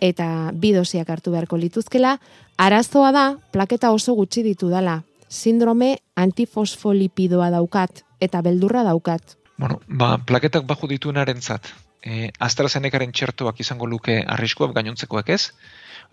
eta 0.00 0.50
bidosiak 0.56 1.08
hartu 1.10 1.32
beharko 1.34 1.58
lituzkela, 1.60 2.16
arazoa 2.56 3.12
da 3.12 3.24
plaketa 3.52 3.92
oso 3.92 4.14
gutxi 4.14 4.42
ditu 4.42 4.70
dala. 4.72 5.02
Sindrome 5.28 5.98
antifosfolipidoa 6.16 7.50
daukat 7.50 8.02
eta 8.20 8.40
beldurra 8.42 8.82
daukat. 8.82 9.36
Bueno, 9.60 9.78
ba, 9.86 10.16
plaketak 10.26 10.64
baju 10.66 10.88
dituenaren. 10.88 11.38
E, 12.00 12.30
AstraZenecaren 12.40 13.12
txertoak 13.12 13.60
izango 13.60 13.86
luke 13.86 14.22
arriskoak 14.26 14.72
gainontzekoak 14.74 15.28
ez. 15.28 15.52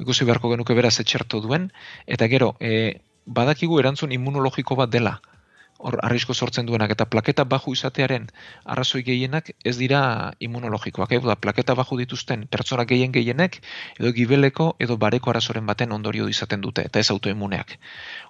Ikusi 0.03 0.27
beharko 0.27 0.51
genuke 0.51 0.75
beraz 0.75 0.97
txerto 0.99 1.39
duen. 1.41 1.71
Eta 2.05 2.27
gero, 2.27 2.55
e, 2.59 2.99
badakigu 3.25 3.79
erantzun 3.79 4.11
immunologiko 4.11 4.75
bat 4.75 4.91
dela 4.91 5.17
hor 5.79 5.97
arrisko 6.03 6.33
sortzen 6.33 6.65
duenak 6.65 6.91
eta 6.93 7.05
plaketa 7.05 7.43
baju 7.45 7.73
izatearen 7.77 8.27
arrazoi 8.65 9.03
gehienak 9.03 9.51
ez 9.65 9.75
dira 9.77 10.33
immunologikoak, 10.39 11.11
eh? 11.11 11.19
da 11.21 11.35
plaketa 11.35 11.75
baju 11.75 11.97
dituzten 12.01 12.47
pertsona 12.49 12.85
gehien 12.89 13.11
gehienek 13.11 13.59
edo 13.99 14.11
gibeleko 14.13 14.69
edo 14.79 14.97
bareko 14.97 15.29
arazoren 15.33 15.65
baten 15.65 15.91
ondorio 15.91 16.27
izaten 16.27 16.61
dute 16.61 16.85
eta 16.89 16.99
ez 16.99 17.11
autoimmuneak. 17.11 17.77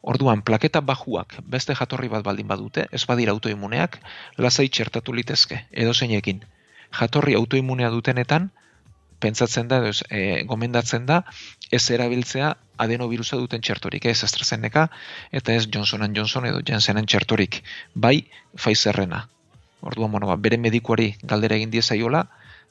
Orduan 0.01 0.41
plaketa 0.41 0.81
bajuak 0.81 1.39
beste 1.55 1.75
jatorri 1.75 2.11
bat 2.11 2.23
baldin 2.23 2.47
badute, 2.47 2.87
ez 2.91 3.05
badira 3.05 3.31
autoimmuneak, 3.31 3.99
lasai 4.37 4.69
txertatu 4.69 5.13
litezke 5.13 5.65
edo 5.71 5.93
zeinekin. 5.93 6.43
Jatorri 6.99 7.35
autoimmunea 7.35 7.89
dutenetan 7.91 8.51
pentsatzen 9.19 9.67
da, 9.67 9.79
edo, 9.81 9.91
e, 10.09 10.43
gomendatzen 10.49 11.05
da, 11.09 11.21
ez 11.71 11.83
erabiltzea 11.91 12.53
adenovirusa 12.77 13.37
duten 13.41 13.61
txertorik, 13.61 14.05
ez 14.05 14.23
AstraZeneca, 14.23 14.87
eta 15.31 15.53
ez 15.53 15.67
Johnson 15.73 16.05
Johnson 16.15 16.45
edo 16.45 16.61
Jansenen 16.65 17.05
txertorik, 17.05 17.63
bai 17.95 18.27
Pfizerrena. 18.55 19.27
Orduan, 19.81 20.11
bueno, 20.11 20.27
ba, 20.27 20.35
bere 20.35 20.57
medikuari 20.57 21.15
galdera 21.23 21.57
egin 21.57 21.73
diezaiola, 21.73 22.25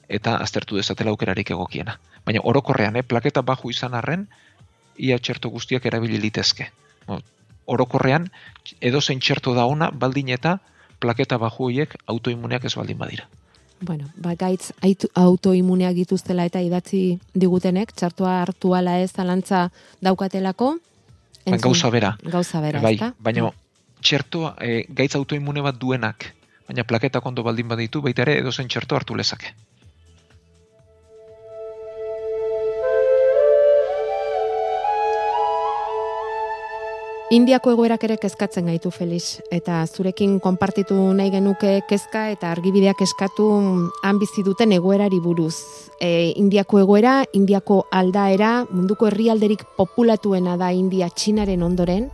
eta 0.09 0.37
aztertu 0.42 0.76
dezatela 0.78 1.11
aukerarik 1.11 1.50
egokiena. 1.50 1.98
Baina 2.26 2.42
orokorrean, 2.44 2.96
eh, 2.96 3.02
plaketa 3.02 3.42
baju 3.42 3.70
izan 3.70 3.94
arren, 3.94 4.28
ia 4.96 5.18
txerto 5.18 5.50
guztiak 5.50 5.87
erabili 5.87 6.18
litezke. 6.18 6.70
orokorrean, 7.66 8.28
edo 8.80 9.00
zein 9.00 9.18
txerto 9.18 9.52
da 9.54 9.64
ona, 9.66 9.90
baldin 9.90 10.28
eta 10.28 10.61
plaketa 11.00 11.37
baju 11.37 11.66
autoimuneak 12.06 12.64
ez 12.64 12.74
baldin 12.76 12.98
badira 12.98 13.26
bueno, 13.81 14.09
ba, 14.17 14.35
gaitz 14.35 14.73
autoimuneak 15.15 15.95
dituztela 15.97 16.47
eta 16.49 16.62
idatzi 16.65 17.19
digutenek, 17.35 17.93
txartua 17.93 18.41
hartu 18.43 18.75
ala 18.75 18.99
ez 19.01 19.12
zalantza 19.12 19.69
daukatelako. 20.03 20.77
Entzun, 21.45 21.62
gauza 21.69 21.91
bera. 21.91 22.17
Gauza 22.25 22.61
bera, 22.61 22.81
bai, 22.83 22.97
Baina, 23.23 23.51
txertua, 24.01 24.57
e, 24.61 24.85
gaitz 24.89 25.15
autoimune 25.19 25.62
bat 25.62 25.79
duenak, 25.79 26.33
baina 26.69 26.85
plaketak 26.85 27.27
ondo 27.27 27.45
baldin 27.47 27.69
baditu, 27.69 28.03
baita 28.03 28.25
ere, 28.27 28.39
edozen 28.43 28.69
txerto 28.69 28.97
hartu 28.97 29.17
lezake. 29.19 29.55
Indiako 37.37 37.75
egoerak 37.75 38.05
ere 38.07 38.14
kezkatzen 38.16 38.68
gaitu 38.70 38.88
Felix 38.94 39.42
eta 39.53 39.83
zurekin 39.85 40.38
konpartitu 40.40 40.94
nahi 41.18 41.29
genuke 41.35 41.83
kezka 41.88 42.31
eta 42.33 42.49
argibideak 42.55 43.03
eskatu 43.05 43.49
han 44.01 44.20
bizi 44.22 44.44
duten 44.46 44.72
egoerari 44.72 45.18
buruz. 45.20 45.59
E, 46.01 46.33
Indiako 46.40 46.81
egoera, 46.81 47.16
Indiako 47.37 47.83
aldaera, 47.92 48.53
munduko 48.70 49.11
herrialderik 49.11 49.66
populatuena 49.77 50.57
da 50.57 50.70
India 50.72 51.11
Txinaren 51.11 51.66
ondoren 51.66 52.09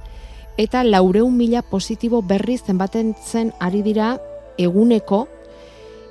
eta 0.59 0.83
laureun 0.83 1.37
mila 1.37 1.63
positibo 1.63 2.25
berri 2.27 2.59
zenbaten 2.59 3.15
zen 3.15 3.55
ari 3.61 3.85
dira 3.87 4.17
eguneko 4.59 5.29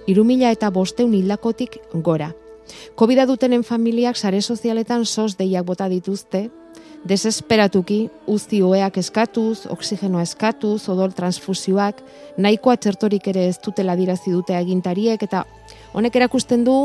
iru 0.08 0.24
mila 0.24 0.56
eta 0.56 0.72
bosteun 0.72 1.18
hildakotik 1.20 1.82
gora. 1.94 2.32
Kobida 2.96 3.28
dutenen 3.28 3.68
familiak 3.68 4.16
sare 4.16 4.40
sozialetan 4.42 5.04
sos 5.06 5.36
deiak 5.36 5.68
bota 5.68 5.90
dituzte, 5.92 6.48
desesperatuki 7.08 8.06
uzti 8.30 8.62
oeak 8.62 8.98
eskatuz, 9.02 9.66
oksigenoa 9.74 10.24
eskatuz, 10.26 10.84
odol 10.92 11.14
transfusioak, 11.18 12.02
nahikoa 12.38 12.78
txertorik 12.78 13.32
ere 13.34 13.48
ez 13.50 13.58
dutela 13.64 13.96
dirazi 13.98 14.34
dute 14.34 14.56
agintariek, 14.56 15.24
eta 15.24 15.46
honek 15.98 16.20
erakusten 16.22 16.66
du 16.68 16.76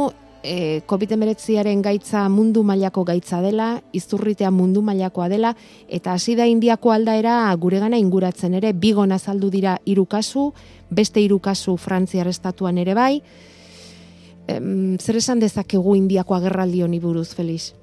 e, 0.43 0.81
COVID-19 0.89 1.83
gaitza 1.85 2.27
mundu 2.33 2.63
mailako 2.65 3.05
gaitza 3.05 3.43
dela, 3.45 3.75
izurritea 3.93 4.51
mundu 4.51 4.83
mailakoa 4.83 5.29
dela, 5.29 5.53
eta 5.89 6.15
hasi 6.17 6.37
da 6.37 6.47
indiako 6.49 6.95
aldaera 6.97 7.55
guregana 7.61 8.01
inguratzen 8.01 8.55
ere, 8.55 8.73
bigon 8.73 9.13
azaldu 9.13 9.51
dira 9.51 9.79
hiru 9.85 10.07
kasu, 10.07 10.53
beste 10.91 11.21
hiru 11.21 11.41
kasu 11.45 11.77
frantziar 11.77 12.29
estatuan 12.29 12.79
ere 12.79 12.95
bai, 12.95 13.21
zer 14.47 15.17
esan 15.19 15.41
dezakegu 15.43 15.97
indiako 15.99 16.37
agerraldi 16.37 16.85
honi 16.87 17.01
buruz, 17.03 17.35
Felix? 17.35 17.75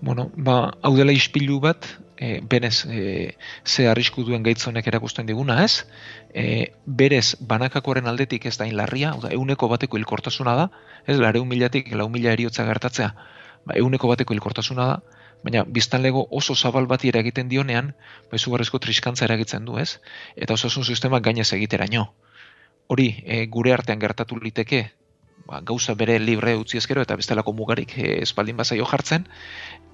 Bueno, 0.00 0.30
ba, 0.36 0.74
hau 0.82 0.94
dela 0.94 1.12
ispilu 1.12 1.58
bat, 1.60 1.86
e, 2.16 2.40
berez, 2.40 2.84
e, 2.86 3.34
ze 3.64 3.88
arrisku 3.90 4.22
duen 4.22 4.44
gaitzonek 4.46 4.86
erakusten 4.86 5.26
diguna, 5.26 5.64
ez? 5.64 5.86
E, 6.34 6.74
berez, 6.86 7.34
banakakoren 7.40 8.06
aldetik 8.06 8.46
ez 8.46 8.56
da 8.58 8.66
inlarria, 8.70 9.10
hau 9.12 9.22
da, 9.24 9.32
euneko 9.34 9.68
bateko 9.68 9.98
ilkortasuna 9.98 10.54
da, 10.54 10.68
ez, 11.06 11.18
lare 11.18 11.42
milatik, 11.44 11.90
lau 11.98 12.08
mila 12.08 12.30
eriotza 12.32 12.66
gertatzea, 12.68 13.08
ba, 13.66 13.74
euneko 13.74 14.10
bateko 14.12 14.38
ilkortasuna 14.38 14.86
da, 14.92 15.24
baina 15.42 15.64
biztanlego 15.64 16.26
oso 16.30 16.54
zabal 16.54 16.86
bati 16.86 17.10
eragiten 17.10 17.48
dionean, 17.48 17.94
ba, 18.30 18.38
izugarrizko 18.38 18.78
triskantza 18.78 19.26
eragitzen 19.26 19.66
du, 19.66 19.78
ez? 19.78 19.98
Eta 20.36 20.54
osasun 20.54 20.84
sistemak 20.84 21.26
gainez 21.26 21.52
egiteraino. 21.58 22.12
Hori, 22.86 23.10
e, 23.26 23.46
gure 23.46 23.74
artean 23.74 23.98
gertatu 23.98 24.38
liteke, 24.38 24.92
ba, 25.48 25.62
gauza 25.64 25.94
bere 25.98 26.18
libre 26.20 26.54
utzi 26.60 26.78
ezkero 26.78 27.02
eta 27.02 27.16
bestelako 27.16 27.54
mugarik 27.56 27.96
espaldin 27.98 28.58
bazaio 28.60 28.86
jartzen, 28.86 29.26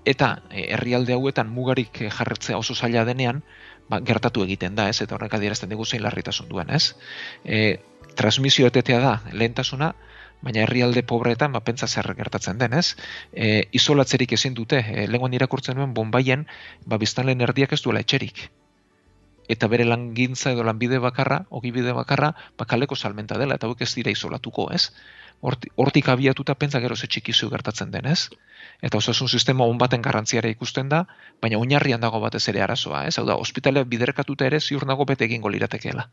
eta 0.04 0.30
e, 0.50 0.66
herrialde 0.74 1.14
hauetan 1.14 1.52
mugarik 1.54 2.02
e, 2.02 2.10
jarretzea 2.10 2.58
oso 2.58 2.74
zaila 2.74 3.04
denean, 3.08 3.42
ba, 3.88 4.00
gertatu 4.00 4.44
egiten 4.44 4.74
da, 4.74 4.88
ez? 4.90 5.00
Eta 5.04 5.16
horrek 5.16 5.38
adierazten 5.38 5.70
dugu 5.72 5.86
zein 5.86 6.02
larritasun 6.04 6.50
duen, 6.50 6.72
ez? 6.74 6.96
E, 7.44 7.78
transmisio 8.18 8.66
etetea 8.70 9.00
da 9.02 9.14
lehentasuna, 9.32 9.94
baina 10.44 10.64
herrialde 10.64 11.02
pobreetan 11.08 11.54
ba 11.56 11.62
pentsa 11.64 11.88
zer 11.88 12.10
gertatzen 12.18 12.58
den, 12.60 12.74
ez? 12.76 12.96
E, 13.32 13.70
isolatzerik 13.72 14.36
ezin 14.36 14.54
dute, 14.58 14.82
e, 14.84 15.06
irakurtzen 15.38 15.80
duen 15.80 15.94
bonbaien, 15.94 16.46
ba 16.84 16.98
biztanleen 16.98 17.40
erdiak 17.40 17.72
ez 17.72 17.82
duela 17.82 18.04
etxerik. 18.04 18.50
Eta 19.48 19.68
bere 19.68 19.84
langintza 19.84 20.52
edo 20.52 20.64
lanbide 20.64 20.98
bakarra, 20.98 21.44
ogibide 21.50 21.92
bakarra, 21.92 22.32
ba 22.58 22.64
kaleko 22.64 22.96
salmenta 22.96 23.38
dela 23.38 23.58
eta 23.58 23.66
hauek 23.66 23.82
ez 23.84 23.94
dira 23.94 24.10
isolatuko, 24.10 24.70
ez? 24.72 24.90
hortik 25.76 26.08
abiatuta 26.08 26.54
pentsa 26.54 26.80
gero 26.80 26.96
ze 26.96 27.06
txikizu 27.06 27.50
gertatzen 27.50 27.90
denez. 27.90 28.30
Eta 28.82 28.98
osasun 28.98 29.28
sistema 29.28 29.64
on 29.64 29.78
baten 29.78 30.02
garrantziara 30.02 30.48
ikusten 30.48 30.88
da, 30.88 31.04
baina 31.42 31.58
oinarrian 31.58 32.00
dago 32.00 32.20
batez 32.20 32.48
ere 32.48 32.62
arazoa, 32.62 33.04
ez? 33.06 33.18
Hau 33.18 33.26
da, 33.26 33.36
ospitale 33.36 33.84
biderkatuta 33.84 34.46
ere 34.46 34.60
ziur 34.60 34.86
nago 34.86 35.04
bete 35.04 35.24
egingo 35.24 35.48
liratekeela. 35.48 36.08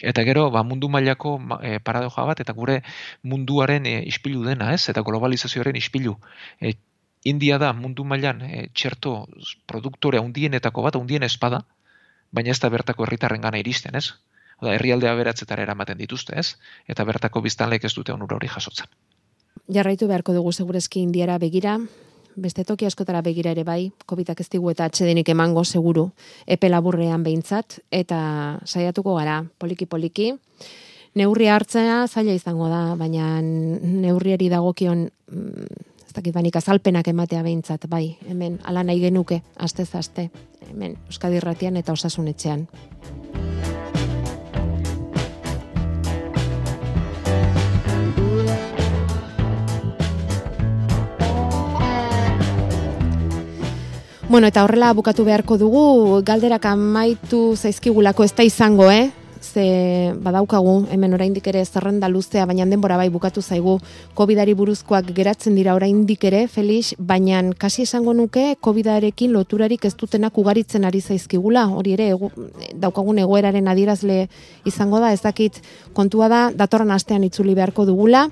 Eta 0.00 0.24
gero, 0.24 0.50
ba, 0.50 0.62
mundu 0.62 0.88
mailako 0.88 1.38
e, 1.62 1.78
paradoja 1.78 2.24
bat, 2.28 2.40
eta 2.40 2.52
gure 2.52 2.80
munduaren 3.22 3.86
e, 3.86 3.98
ispilu 4.08 4.44
dena, 4.44 4.72
ez? 4.74 4.88
Eta 4.88 5.04
globalizazioaren 5.04 5.76
ispilu. 5.76 6.16
E, 6.60 6.74
India 7.24 7.58
da 7.58 7.72
mundu 7.72 8.04
mailan 8.04 8.42
e, 8.42 8.66
txerto 8.74 9.28
produktore 9.66 10.18
handienetako 10.18 10.82
bat, 10.88 10.96
handien 10.96 11.22
espada, 11.28 11.64
baina 12.32 12.50
ez 12.50 12.60
da 12.60 12.70
bertako 12.72 13.06
herritarren 13.06 13.40
gana 13.40 13.60
iristen, 13.60 13.96
ez? 13.96 14.12
Oda, 14.62 14.74
herrialdea 14.76 15.14
beratzetara 15.18 15.64
eramaten 15.66 15.98
dituzte, 15.98 16.38
ez? 16.38 16.56
Eta 16.88 17.04
bertako 17.04 17.42
biztanleek 17.42 17.84
ez 17.84 17.94
dute 17.94 18.14
onura 18.14 18.36
hori 18.36 18.48
jasotzen. 18.48 18.86
Jarraitu 19.72 20.08
beharko 20.10 20.34
dugu 20.34 20.52
segurezki 20.52 21.02
indiara 21.02 21.38
begira, 21.38 21.76
beste 22.36 22.64
toki 22.64 22.86
askotara 22.86 23.20
begira 23.22 23.52
ere 23.52 23.64
bai, 23.64 23.92
kobitak 24.06 24.40
ez 24.40 24.48
digu 24.50 24.70
eta 24.70 24.86
atxedenik 24.88 25.28
emango 25.28 25.64
seguru, 25.64 26.10
epe 26.46 26.70
laburrean 26.70 27.22
behintzat, 27.22 27.80
eta 27.90 28.58
saiatuko 28.64 29.16
gara, 29.18 29.42
poliki-poliki. 29.58 30.32
Neurri 31.18 31.48
hartzea 31.52 32.06
zaila 32.08 32.32
izango 32.32 32.70
da, 32.72 32.94
baina 32.96 33.40
neurriari 33.42 34.48
dagokion 34.48 35.10
mm, 35.28 35.91
ez 36.12 36.16
dakit 36.16 36.34
banik 36.34 36.56
azalpenak 36.56 37.06
ematea 37.08 37.40
behintzat, 37.42 37.86
bai, 37.88 38.18
hemen, 38.28 38.58
ala 38.68 38.82
nahi 38.84 39.00
genuke, 39.00 39.38
aste 39.56 39.86
aste, 39.96 40.26
hemen, 40.68 40.98
Euskadi 41.08 41.40
Ratian 41.40 41.78
eta 41.80 41.92
Osasunetxean. 41.92 42.66
Bueno, 54.28 54.46
eta 54.46 54.64
horrela 54.64 54.92
bukatu 54.92 55.24
beharko 55.24 55.56
dugu, 55.56 56.20
galderak 56.20 56.66
amaitu 56.66 57.56
zaizkigulako 57.56 58.24
ez 58.24 58.34
da 58.36 58.44
izango, 58.44 58.90
eh? 58.90 59.21
Ze 59.52 60.14
badaukagu 60.24 60.86
hemen 60.90 61.14
oraindik 61.14 61.46
ere 61.46 61.64
zerrenda 61.64 62.08
luzea, 62.08 62.46
baina 62.46 62.64
denbora 62.66 62.96
bai 62.96 63.08
bukatu 63.10 63.42
zaigu. 63.42 63.78
COVIDari 64.14 64.54
buruzkoak 64.54 65.12
geratzen 65.14 65.54
dira 65.54 65.74
oraindik 65.74 66.24
ere, 66.24 66.46
Felix, 66.48 66.94
baina 66.98 67.42
kasi 67.58 67.82
esango 67.82 68.14
nuke 68.14 68.56
COVIDarekin 68.60 69.32
loturarik 69.32 69.84
ez 69.84 69.94
dutenak 69.96 70.38
ugaritzen 70.38 70.84
ari 70.84 71.00
zaizkigula, 71.00 71.66
hori 71.68 71.92
ere 71.92 72.08
egu, 72.16 72.30
daukagun 72.74 73.18
egoeraren 73.18 73.68
adierazle 73.68 74.28
izango 74.64 75.00
da, 75.00 75.12
ez 75.12 75.22
dakit 75.22 75.62
kontua 75.92 76.28
da, 76.28 76.42
datorren 76.50 76.90
astean 76.90 77.24
itzuli 77.24 77.54
beharko 77.54 77.86
dugula, 77.86 78.28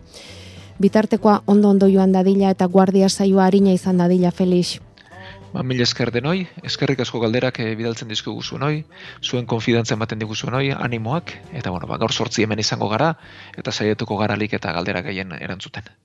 bitartekoa 0.81 1.43
ondo 1.47 1.69
ondo 1.69 1.89
joan 1.89 2.13
dadila 2.13 2.51
eta 2.51 2.67
guardia 2.67 3.09
saioa 3.09 3.47
harina 3.47 3.73
izan 3.77 4.01
dadila, 4.01 4.31
Felix. 4.31 4.81
Ba, 5.51 5.65
mil 5.67 5.83
esker 5.83 6.13
denoi, 6.15 6.45
eskerrik 6.69 7.01
asko 7.03 7.19
galderak 7.25 7.57
e, 7.59 7.73
bidaltzen 7.79 8.11
dizkigu 8.13 8.45
zuen 8.47 8.63
hoi, 8.63 8.77
zuen 9.19 9.49
konfidantza 9.51 9.97
ematen 9.97 10.23
digu 10.23 10.37
zuen 10.39 10.55
animoak, 10.77 11.33
eta 11.61 11.73
bueno, 11.75 11.89
ba, 11.91 11.99
gaur 11.99 12.15
sortzi 12.15 12.47
hemen 12.47 12.63
izango 12.63 12.89
gara, 12.93 13.17
eta 13.59 13.75
saietuko 13.75 14.21
garalik 14.23 14.55
eta 14.61 14.77
galderak 14.79 15.11
gehien 15.11 15.35
erantzuten. 15.41 15.91